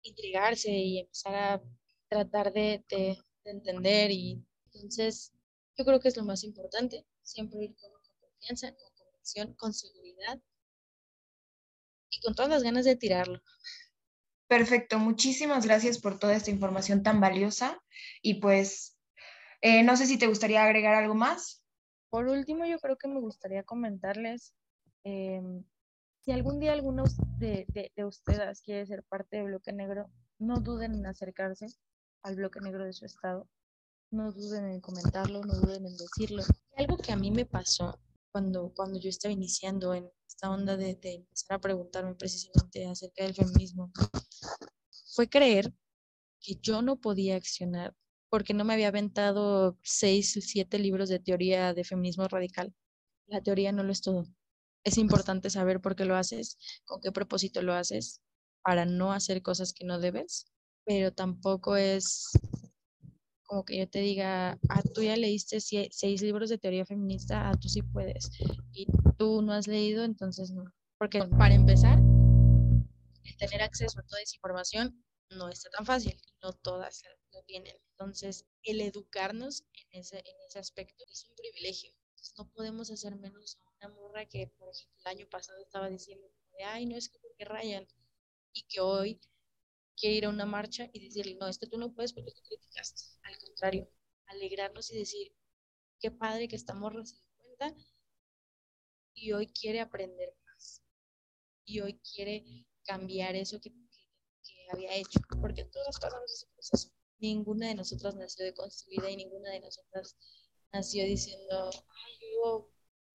intrigarse 0.02 0.70
y 0.70 1.00
empezar 1.00 1.34
a 1.34 1.62
tratar 2.08 2.52
de, 2.52 2.84
de, 2.88 3.18
entender 3.44 4.10
y 4.10 4.44
entonces 4.66 5.32
yo 5.76 5.84
creo 5.84 5.98
que 5.98 6.08
es 6.08 6.16
lo 6.16 6.24
más 6.24 6.44
importante, 6.44 7.06
siempre 7.22 7.64
ir 7.64 7.74
con, 7.76 7.90
confianza, 8.20 8.74
con 8.76 8.94
convicción, 8.94 9.54
con 9.54 9.72
seguridad 9.72 10.40
y 12.10 12.20
con 12.20 12.34
todas 12.34 12.50
las 12.50 12.62
ganas 12.62 12.84
de 12.84 12.96
tirarlo. 12.96 13.40
Perfecto, 14.46 14.98
muchísimas 14.98 15.64
gracias 15.64 15.98
por 15.98 16.18
toda 16.18 16.34
esta 16.34 16.50
información 16.50 17.02
tan 17.02 17.20
valiosa 17.20 17.80
y 18.20 18.34
pues 18.34 18.98
eh, 19.62 19.82
no 19.82 19.96
sé 19.96 20.06
si 20.06 20.18
te 20.18 20.26
gustaría 20.26 20.64
agregar 20.64 20.94
algo 20.94 21.14
más. 21.14 21.62
Por 22.10 22.26
último, 22.26 22.66
yo 22.66 22.78
creo 22.78 22.98
que 22.98 23.08
me 23.08 23.20
gustaría 23.20 23.62
comentarles 23.62 24.52
em, 25.04 25.64
si 26.20 26.32
algún 26.32 26.60
día 26.60 26.72
alguno 26.72 27.04
de, 27.38 27.66
de, 27.68 28.04
ustedes 28.04 28.60
quiere 28.60 28.86
ser 28.86 29.02
parte 29.04 29.36
del 29.36 29.46
bloque 29.46 29.72
negro, 29.72 30.10
no 30.38 30.60
duden 30.60 30.94
en 30.94 31.06
acercarse 31.06 31.66
al 32.22 32.36
bloque 32.36 32.60
negro 32.60 32.84
de 32.84 32.92
su 32.92 33.06
estado. 33.06 33.48
No 34.12 34.32
duden 34.32 34.66
en 34.66 34.80
comentarlo, 34.80 35.40
no 35.42 35.54
duden 35.54 35.86
en 35.86 35.96
decirlo. 35.96 36.42
Algo 36.76 36.96
que 36.98 37.12
a 37.12 37.16
mí 37.16 37.30
me 37.30 37.46
pasó 37.46 37.98
cuando, 38.32 38.72
cuando 38.74 38.98
yo 38.98 39.08
estaba 39.08 39.32
iniciando 39.32 39.94
en 39.94 40.10
esta 40.26 40.50
onda 40.50 40.76
de, 40.76 40.94
de 40.96 41.14
empezar 41.14 41.56
a 41.56 41.60
preguntarme 41.60 42.14
precisamente 42.14 42.86
acerca 42.86 43.24
del 43.24 43.34
feminismo 43.34 43.92
fue 45.14 45.28
creer 45.28 45.72
que 46.40 46.56
yo 46.56 46.82
no 46.82 47.00
podía 47.00 47.36
accionar 47.36 47.94
porque 48.28 48.54
no 48.54 48.64
me 48.64 48.74
había 48.74 48.88
aventado 48.88 49.78
seis 49.82 50.36
o 50.36 50.40
siete 50.40 50.78
libros 50.78 51.08
de 51.08 51.18
teoría 51.18 51.74
de 51.74 51.84
feminismo 51.84 52.28
radical. 52.28 52.72
La 53.26 53.42
teoría 53.42 53.72
no 53.72 53.82
lo 53.82 53.92
es 53.92 54.00
todo 54.00 54.24
es 54.84 54.98
importante 54.98 55.50
saber 55.50 55.80
por 55.80 55.96
qué 55.96 56.04
lo 56.04 56.16
haces, 56.16 56.58
con 56.84 57.00
qué 57.00 57.12
propósito 57.12 57.62
lo 57.62 57.74
haces, 57.74 58.20
para 58.62 58.84
no 58.84 59.12
hacer 59.12 59.42
cosas 59.42 59.72
que 59.72 59.84
no 59.84 59.98
debes, 59.98 60.46
pero 60.84 61.12
tampoco 61.12 61.76
es 61.76 62.30
como 63.44 63.64
que 63.64 63.78
yo 63.78 63.88
te 63.88 63.98
diga, 63.98 64.58
ah, 64.68 64.82
tú 64.94 65.02
ya 65.02 65.16
leíste 65.16 65.60
seis 65.60 66.22
libros 66.22 66.50
de 66.50 66.58
teoría 66.58 66.86
feminista, 66.86 67.48
ah, 67.48 67.54
tú 67.60 67.68
sí 67.68 67.82
puedes, 67.82 68.30
y 68.72 68.86
tú 69.18 69.42
no 69.42 69.52
has 69.52 69.66
leído, 69.66 70.04
entonces 70.04 70.52
no. 70.52 70.64
Porque 70.98 71.24
para 71.24 71.54
empezar, 71.54 71.98
el 71.98 73.36
tener 73.38 73.62
acceso 73.62 73.98
a 73.98 74.02
toda 74.04 74.22
esa 74.22 74.36
información 74.36 75.04
no 75.30 75.48
está 75.48 75.68
tan 75.70 75.84
fácil, 75.84 76.16
no 76.42 76.52
todas 76.52 77.02
lo 77.32 77.42
tienen. 77.42 77.74
Entonces, 77.92 78.46
el 78.62 78.80
educarnos 78.80 79.64
en 79.74 80.00
ese, 80.00 80.18
en 80.18 80.36
ese 80.46 80.58
aspecto 80.58 81.04
es 81.10 81.26
un 81.28 81.34
privilegio. 81.34 81.92
no 82.38 82.48
podemos 82.52 82.90
hacer 82.90 83.16
menos 83.16 83.56
a 83.66 83.69
una 83.80 83.94
morra 83.94 84.26
que, 84.26 84.46
por 84.58 84.68
ejemplo, 84.68 84.98
el 85.04 85.06
año 85.06 85.28
pasado 85.28 85.58
estaba 85.60 85.88
diciendo, 85.88 86.28
ay, 86.66 86.86
no 86.86 86.96
es 86.96 87.08
que 87.08 87.18
porque 87.18 87.44
rayan, 87.44 87.86
y 88.52 88.62
que 88.62 88.80
hoy 88.80 89.20
quiere 89.96 90.16
ir 90.16 90.24
a 90.26 90.30
una 90.30 90.46
marcha 90.46 90.88
y 90.92 91.04
decirle, 91.04 91.36
no, 91.36 91.46
es 91.46 91.58
que 91.58 91.66
tú 91.66 91.78
no 91.78 91.92
puedes 91.92 92.12
porque 92.12 92.32
tú 92.32 92.42
criticaste. 92.42 93.02
Al 93.22 93.38
contrario, 93.38 93.88
alegrarnos 94.26 94.90
y 94.90 94.98
decir, 94.98 95.32
qué 96.00 96.10
padre 96.10 96.48
que 96.48 96.56
esta 96.56 96.74
morra 96.74 97.04
se 97.04 97.16
cuenta 97.36 97.74
y 99.14 99.32
hoy 99.32 99.46
quiere 99.48 99.80
aprender 99.80 100.34
más. 100.46 100.82
Y 101.64 101.80
hoy 101.80 102.00
quiere 102.00 102.66
cambiar 102.84 103.36
eso 103.36 103.60
que, 103.60 103.70
que 103.70 104.66
había 104.72 104.94
hecho, 104.94 105.20
porque 105.40 105.64
todas 105.64 105.98
pasamos 106.00 106.32
ese 106.32 106.46
proceso. 106.54 106.90
Ninguna 107.18 107.68
de 107.68 107.74
nosotras 107.74 108.14
nació 108.16 108.46
deconstruida 108.46 109.10
y 109.10 109.16
ninguna 109.16 109.50
de 109.50 109.60
nosotras 109.60 110.16
nació 110.72 111.04
diciendo, 111.04 111.70
ay, 111.70 112.18
yo 112.34 112.69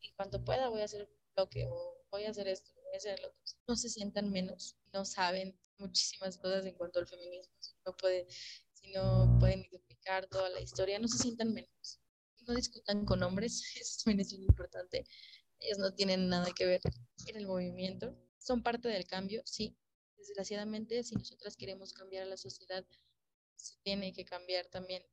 en 0.07 0.15
cuanto 0.15 0.43
pueda 0.43 0.69
voy 0.69 0.81
a 0.81 0.85
hacer 0.85 1.09
lo 1.35 1.49
que, 1.49 1.67
voy 2.11 2.23
a 2.23 2.29
hacer 2.29 2.47
esto, 2.47 2.71
voy 2.83 2.93
a 2.93 2.97
hacer 2.97 3.19
lo 3.21 3.27
otro. 3.29 3.41
No 3.67 3.75
se 3.75 3.89
sientan 3.89 4.31
menos, 4.31 4.77
no 4.93 5.05
saben 5.05 5.57
muchísimas 5.77 6.37
cosas 6.37 6.65
en 6.65 6.75
cuanto 6.75 6.99
al 6.99 7.07
feminismo, 7.07 7.53
no, 7.85 7.95
puede, 7.97 8.27
si 8.73 8.91
no 8.91 9.37
pueden 9.39 9.61
explicar 9.61 10.27
toda 10.27 10.49
la 10.49 10.61
historia, 10.61 10.99
no 10.99 11.07
se 11.07 11.17
sientan 11.17 11.53
menos. 11.53 11.99
No 12.47 12.53
discutan 12.53 13.05
con 13.05 13.23
hombres, 13.23 13.63
eso 13.79 14.03
también 14.03 14.21
es 14.21 14.33
muy 14.33 14.45
importante. 14.45 15.05
Ellos 15.59 15.79
no 15.79 15.93
tienen 15.93 16.29
nada 16.29 16.51
que 16.55 16.65
ver 16.65 16.81
en 17.27 17.35
el 17.35 17.47
movimiento. 17.47 18.15
Son 18.37 18.61
parte 18.61 18.87
del 18.87 19.05
cambio, 19.07 19.41
sí. 19.45 19.75
Desgraciadamente, 20.17 21.03
si 21.03 21.15
nosotras 21.15 21.55
queremos 21.55 21.93
cambiar 21.93 22.23
a 22.23 22.27
la 22.27 22.37
sociedad, 22.37 22.85
se 23.55 23.75
tiene 23.83 24.13
que 24.13 24.25
cambiar 24.25 24.67
también 24.67 25.03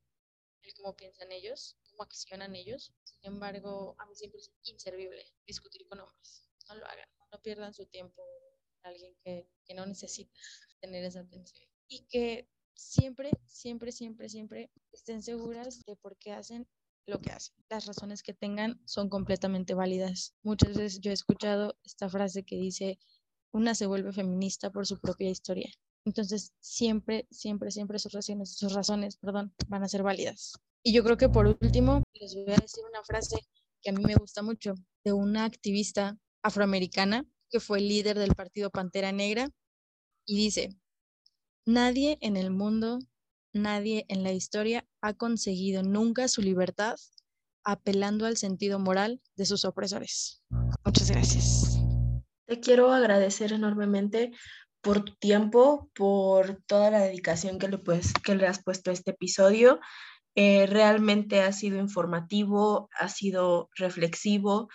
el 0.63 0.75
cómo 0.75 0.95
piensan 0.97 1.33
ellos, 1.33 1.77
cómo 1.93 2.03
accionan 2.03 2.57
ellos. 2.57 2.93
Sin 3.05 3.33
embargo, 3.33 3.95
a 3.99 4.07
mí 4.07 4.15
siempre 4.15 4.41
es 4.41 4.51
inservible 4.65 5.25
discutir 5.47 5.87
con 5.87 6.01
hombres. 6.01 6.49
No 6.69 6.77
lo 6.77 6.87
hagan, 6.87 7.09
no 7.31 7.41
pierdan 7.41 7.75
su 7.75 7.87
tiempo 7.87 8.23
en 8.79 8.91
alguien 8.91 9.15
que, 9.23 9.49
que 9.65 9.75
no 9.75 9.87
necesita 9.87 10.33
tener 10.81 11.05
esa 11.05 11.21
atención. 11.21 11.69
Y 11.89 12.07
que 12.07 12.49
siempre, 12.75 13.31
siempre, 13.47 13.93
siempre, 13.93 14.29
siempre 14.29 14.71
estén 14.93 15.23
seguras 15.23 15.85
de 15.85 15.97
por 15.97 16.17
qué 16.17 16.33
hacen 16.33 16.67
lo 17.07 17.21
que 17.21 17.31
hacen. 17.31 17.55
Las 17.69 17.87
razones 17.87 18.23
que 18.23 18.35
tengan 18.35 18.81
son 18.87 19.09
completamente 19.09 19.75
válidas. 19.75 20.35
Muchas 20.43 20.77
veces 20.77 21.01
yo 21.01 21.11
he 21.11 21.15
escuchado 21.15 21.77
esta 21.85 22.09
frase 22.09 22.45
que 22.45 22.57
dice, 22.57 22.99
una 23.53 23.75
se 23.75 23.87
vuelve 23.87 24.13
feminista 24.13 24.71
por 24.71 24.87
su 24.87 24.99
propia 24.99 25.31
historia. 25.31 25.71
Entonces, 26.05 26.53
siempre, 26.61 27.29
siempre, 27.31 27.71
siempre 27.71 27.99
sus 27.99 28.13
razones, 28.13 28.57
sus 28.57 28.73
razones, 28.73 29.17
perdón, 29.17 29.55
van 29.69 29.85
a 29.85 29.89
ser 29.89 30.03
válidas. 30.03 30.55
Y 30.85 30.93
yo 30.93 31.05
creo 31.05 31.17
que 31.17 31.29
por 31.29 31.47
último, 31.47 32.03
les 32.15 32.35
voy 32.35 32.55
a 32.55 32.61
decir 32.61 32.83
una 32.89 33.05
frase 33.05 33.39
que 33.83 33.91
a 33.91 33.93
mí 33.93 34.03
me 34.05 34.15
gusta 34.15 34.43
mucho, 34.43 34.75
de 35.05 35.13
una 35.13 35.45
activista 35.45 36.19
afroamericana 36.43 37.25
que 37.51 37.61
fue 37.61 37.81
líder 37.81 38.19
del 38.19 38.35
partido 38.35 38.71
Pantera 38.71 39.13
Negra, 39.13 39.49
y 40.25 40.37
dice, 40.37 40.71
nadie 41.67 42.19
en 42.21 42.37
el 42.37 42.51
mundo, 42.51 42.99
nadie 43.53 44.07
en 44.09 44.23
la 44.23 44.33
historia 44.33 44.87
ha 45.01 45.15
conseguido 45.15 45.83
nunca 45.83 46.29
su 46.29 46.43
libertad 46.43 46.97
apelando 47.65 48.27
al 48.27 48.37
sentido 48.37 48.79
moral 48.79 49.21
de 49.37 49.47
sus 49.47 49.65
opresores. 49.65 50.43
Muchas 50.85 51.11
gracias. 51.11 51.79
Te 52.47 52.61
quiero 52.61 52.93
agradecer 52.93 53.53
enormemente 53.53 54.33
por 54.81 55.05
tu 55.05 55.15
tiempo, 55.15 55.91
por 55.95 56.61
toda 56.67 56.91
la 56.91 57.01
dedicación 57.01 57.59
que 57.59 57.69
le, 57.69 57.79
pues, 57.79 58.13
que 58.25 58.35
le 58.35 58.47
has 58.47 58.63
puesto 58.63 58.91
a 58.91 58.93
este 58.93 59.13
episodio. 59.13 59.79
Eh, 60.35 60.67
realmente 60.67 61.43
ha 61.43 61.53
sido 61.53 61.79
informativo, 61.79 62.89
ha 62.99 63.09
sido 63.09 63.69
reflexivo 63.77 64.69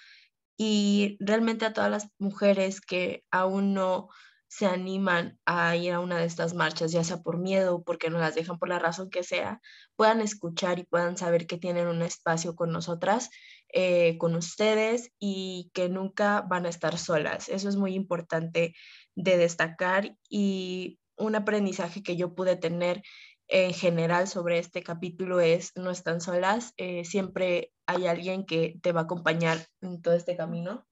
y 0.57 1.17
realmente 1.19 1.65
a 1.65 1.73
todas 1.73 1.91
las 1.91 2.09
mujeres 2.19 2.81
que 2.81 3.23
aún 3.31 3.73
no 3.73 4.09
se 4.49 4.65
animan 4.65 5.39
a 5.45 5.75
ir 5.75 5.93
a 5.93 5.99
una 5.99 6.17
de 6.19 6.25
estas 6.25 6.53
marchas, 6.53 6.91
ya 6.91 7.03
sea 7.03 7.21
por 7.21 7.37
miedo 7.37 7.83
porque 7.83 8.09
no 8.09 8.17
las 8.19 8.35
dejan 8.35 8.57
por 8.57 8.69
la 8.69 8.79
razón 8.79 9.09
que 9.09 9.23
sea, 9.23 9.61
puedan 9.95 10.21
escuchar 10.21 10.79
y 10.79 10.85
puedan 10.85 11.17
saber 11.17 11.47
que 11.47 11.57
tienen 11.57 11.87
un 11.87 12.01
espacio 12.01 12.55
con 12.55 12.71
nosotras, 12.71 13.29
eh, 13.73 14.17
con 14.17 14.35
ustedes 14.35 15.11
y 15.19 15.69
que 15.73 15.89
nunca 15.89 16.41
van 16.41 16.65
a 16.65 16.69
estar 16.69 16.97
solas. 16.97 17.49
Eso 17.49 17.67
es 17.69 17.75
muy 17.75 17.93
importante 17.93 18.73
de 19.15 19.37
destacar 19.37 20.15
y 20.29 20.99
un 21.17 21.35
aprendizaje 21.35 22.01
que 22.03 22.15
yo 22.15 22.33
pude 22.35 22.55
tener 22.55 23.01
en 23.47 23.73
general 23.73 24.27
sobre 24.27 24.59
este 24.59 24.83
capítulo 24.83 25.39
es 25.39 25.71
no 25.75 25.89
están 25.89 26.21
solas, 26.21 26.73
eh, 26.77 27.05
siempre 27.05 27.71
hay 27.85 28.07
alguien 28.07 28.45
que 28.45 28.77
te 28.81 28.91
va 28.91 29.01
a 29.01 29.03
acompañar 29.03 29.67
en 29.81 30.01
todo 30.01 30.13
este 30.13 30.35
camino. 30.35 30.85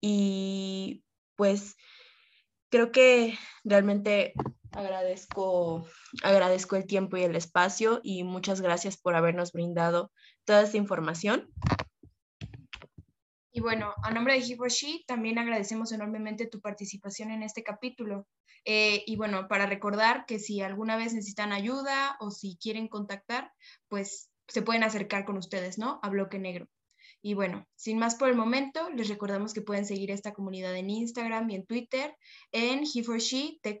Y 0.00 1.04
pues 1.34 1.76
creo 2.70 2.92
que 2.92 3.36
realmente 3.64 4.34
agradezco, 4.72 5.86
agradezco 6.22 6.76
el 6.76 6.86
tiempo 6.86 7.16
y 7.16 7.24
el 7.24 7.34
espacio 7.34 8.00
y 8.02 8.22
muchas 8.22 8.60
gracias 8.60 8.96
por 8.96 9.14
habernos 9.14 9.52
brindado 9.52 10.12
toda 10.44 10.62
esta 10.62 10.76
información. 10.76 11.50
Y 13.56 13.60
bueno, 13.60 13.94
a 14.02 14.10
nombre 14.10 14.34
de 14.34 14.46
Hiboshi, 14.46 15.06
también 15.06 15.38
agradecemos 15.38 15.90
enormemente 15.90 16.46
tu 16.46 16.60
participación 16.60 17.30
en 17.30 17.42
este 17.42 17.62
capítulo. 17.62 18.26
Eh, 18.66 19.02
y 19.06 19.16
bueno, 19.16 19.48
para 19.48 19.64
recordar 19.64 20.26
que 20.26 20.38
si 20.38 20.60
alguna 20.60 20.98
vez 20.98 21.14
necesitan 21.14 21.54
ayuda 21.54 22.18
o 22.20 22.30
si 22.30 22.58
quieren 22.60 22.86
contactar, 22.86 23.50
pues 23.88 24.28
se 24.46 24.60
pueden 24.60 24.82
acercar 24.82 25.24
con 25.24 25.38
ustedes, 25.38 25.78
¿no? 25.78 26.00
A 26.02 26.10
Bloque 26.10 26.38
Negro. 26.38 26.68
Y 27.22 27.32
bueno, 27.32 27.66
sin 27.76 27.98
más 27.98 28.16
por 28.16 28.28
el 28.28 28.36
momento, 28.36 28.90
les 28.90 29.08
recordamos 29.08 29.54
que 29.54 29.62
pueden 29.62 29.86
seguir 29.86 30.10
esta 30.10 30.34
comunidad 30.34 30.76
en 30.76 30.90
Instagram 30.90 31.48
y 31.48 31.54
en 31.54 31.64
Twitter 31.64 32.14
en 32.52 32.82
He4She 32.82 33.60
Tech 33.62 33.80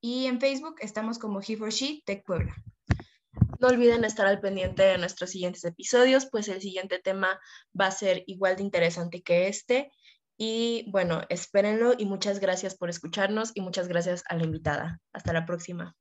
y 0.00 0.26
en 0.26 0.40
Facebook 0.40 0.74
estamos 0.80 1.20
como 1.20 1.40
He4She 1.40 2.02
Tech 2.04 2.24
Puebla. 2.24 2.56
No 3.60 3.68
olviden 3.68 4.04
estar 4.04 4.26
al 4.26 4.40
pendiente 4.40 4.82
de 4.82 4.98
nuestros 4.98 5.30
siguientes 5.30 5.64
episodios, 5.64 6.26
pues 6.26 6.48
el 6.48 6.60
siguiente 6.60 6.98
tema 6.98 7.38
va 7.78 7.86
a 7.86 7.90
ser 7.90 8.24
igual 8.26 8.56
de 8.56 8.62
interesante 8.62 9.22
que 9.22 9.48
este. 9.48 9.92
Y 10.38 10.86
bueno, 10.90 11.22
espérenlo 11.28 11.92
y 11.96 12.06
muchas 12.06 12.40
gracias 12.40 12.74
por 12.74 12.88
escucharnos 12.88 13.52
y 13.54 13.60
muchas 13.60 13.88
gracias 13.88 14.24
a 14.28 14.36
la 14.36 14.44
invitada. 14.44 15.00
Hasta 15.12 15.34
la 15.34 15.44
próxima. 15.44 15.94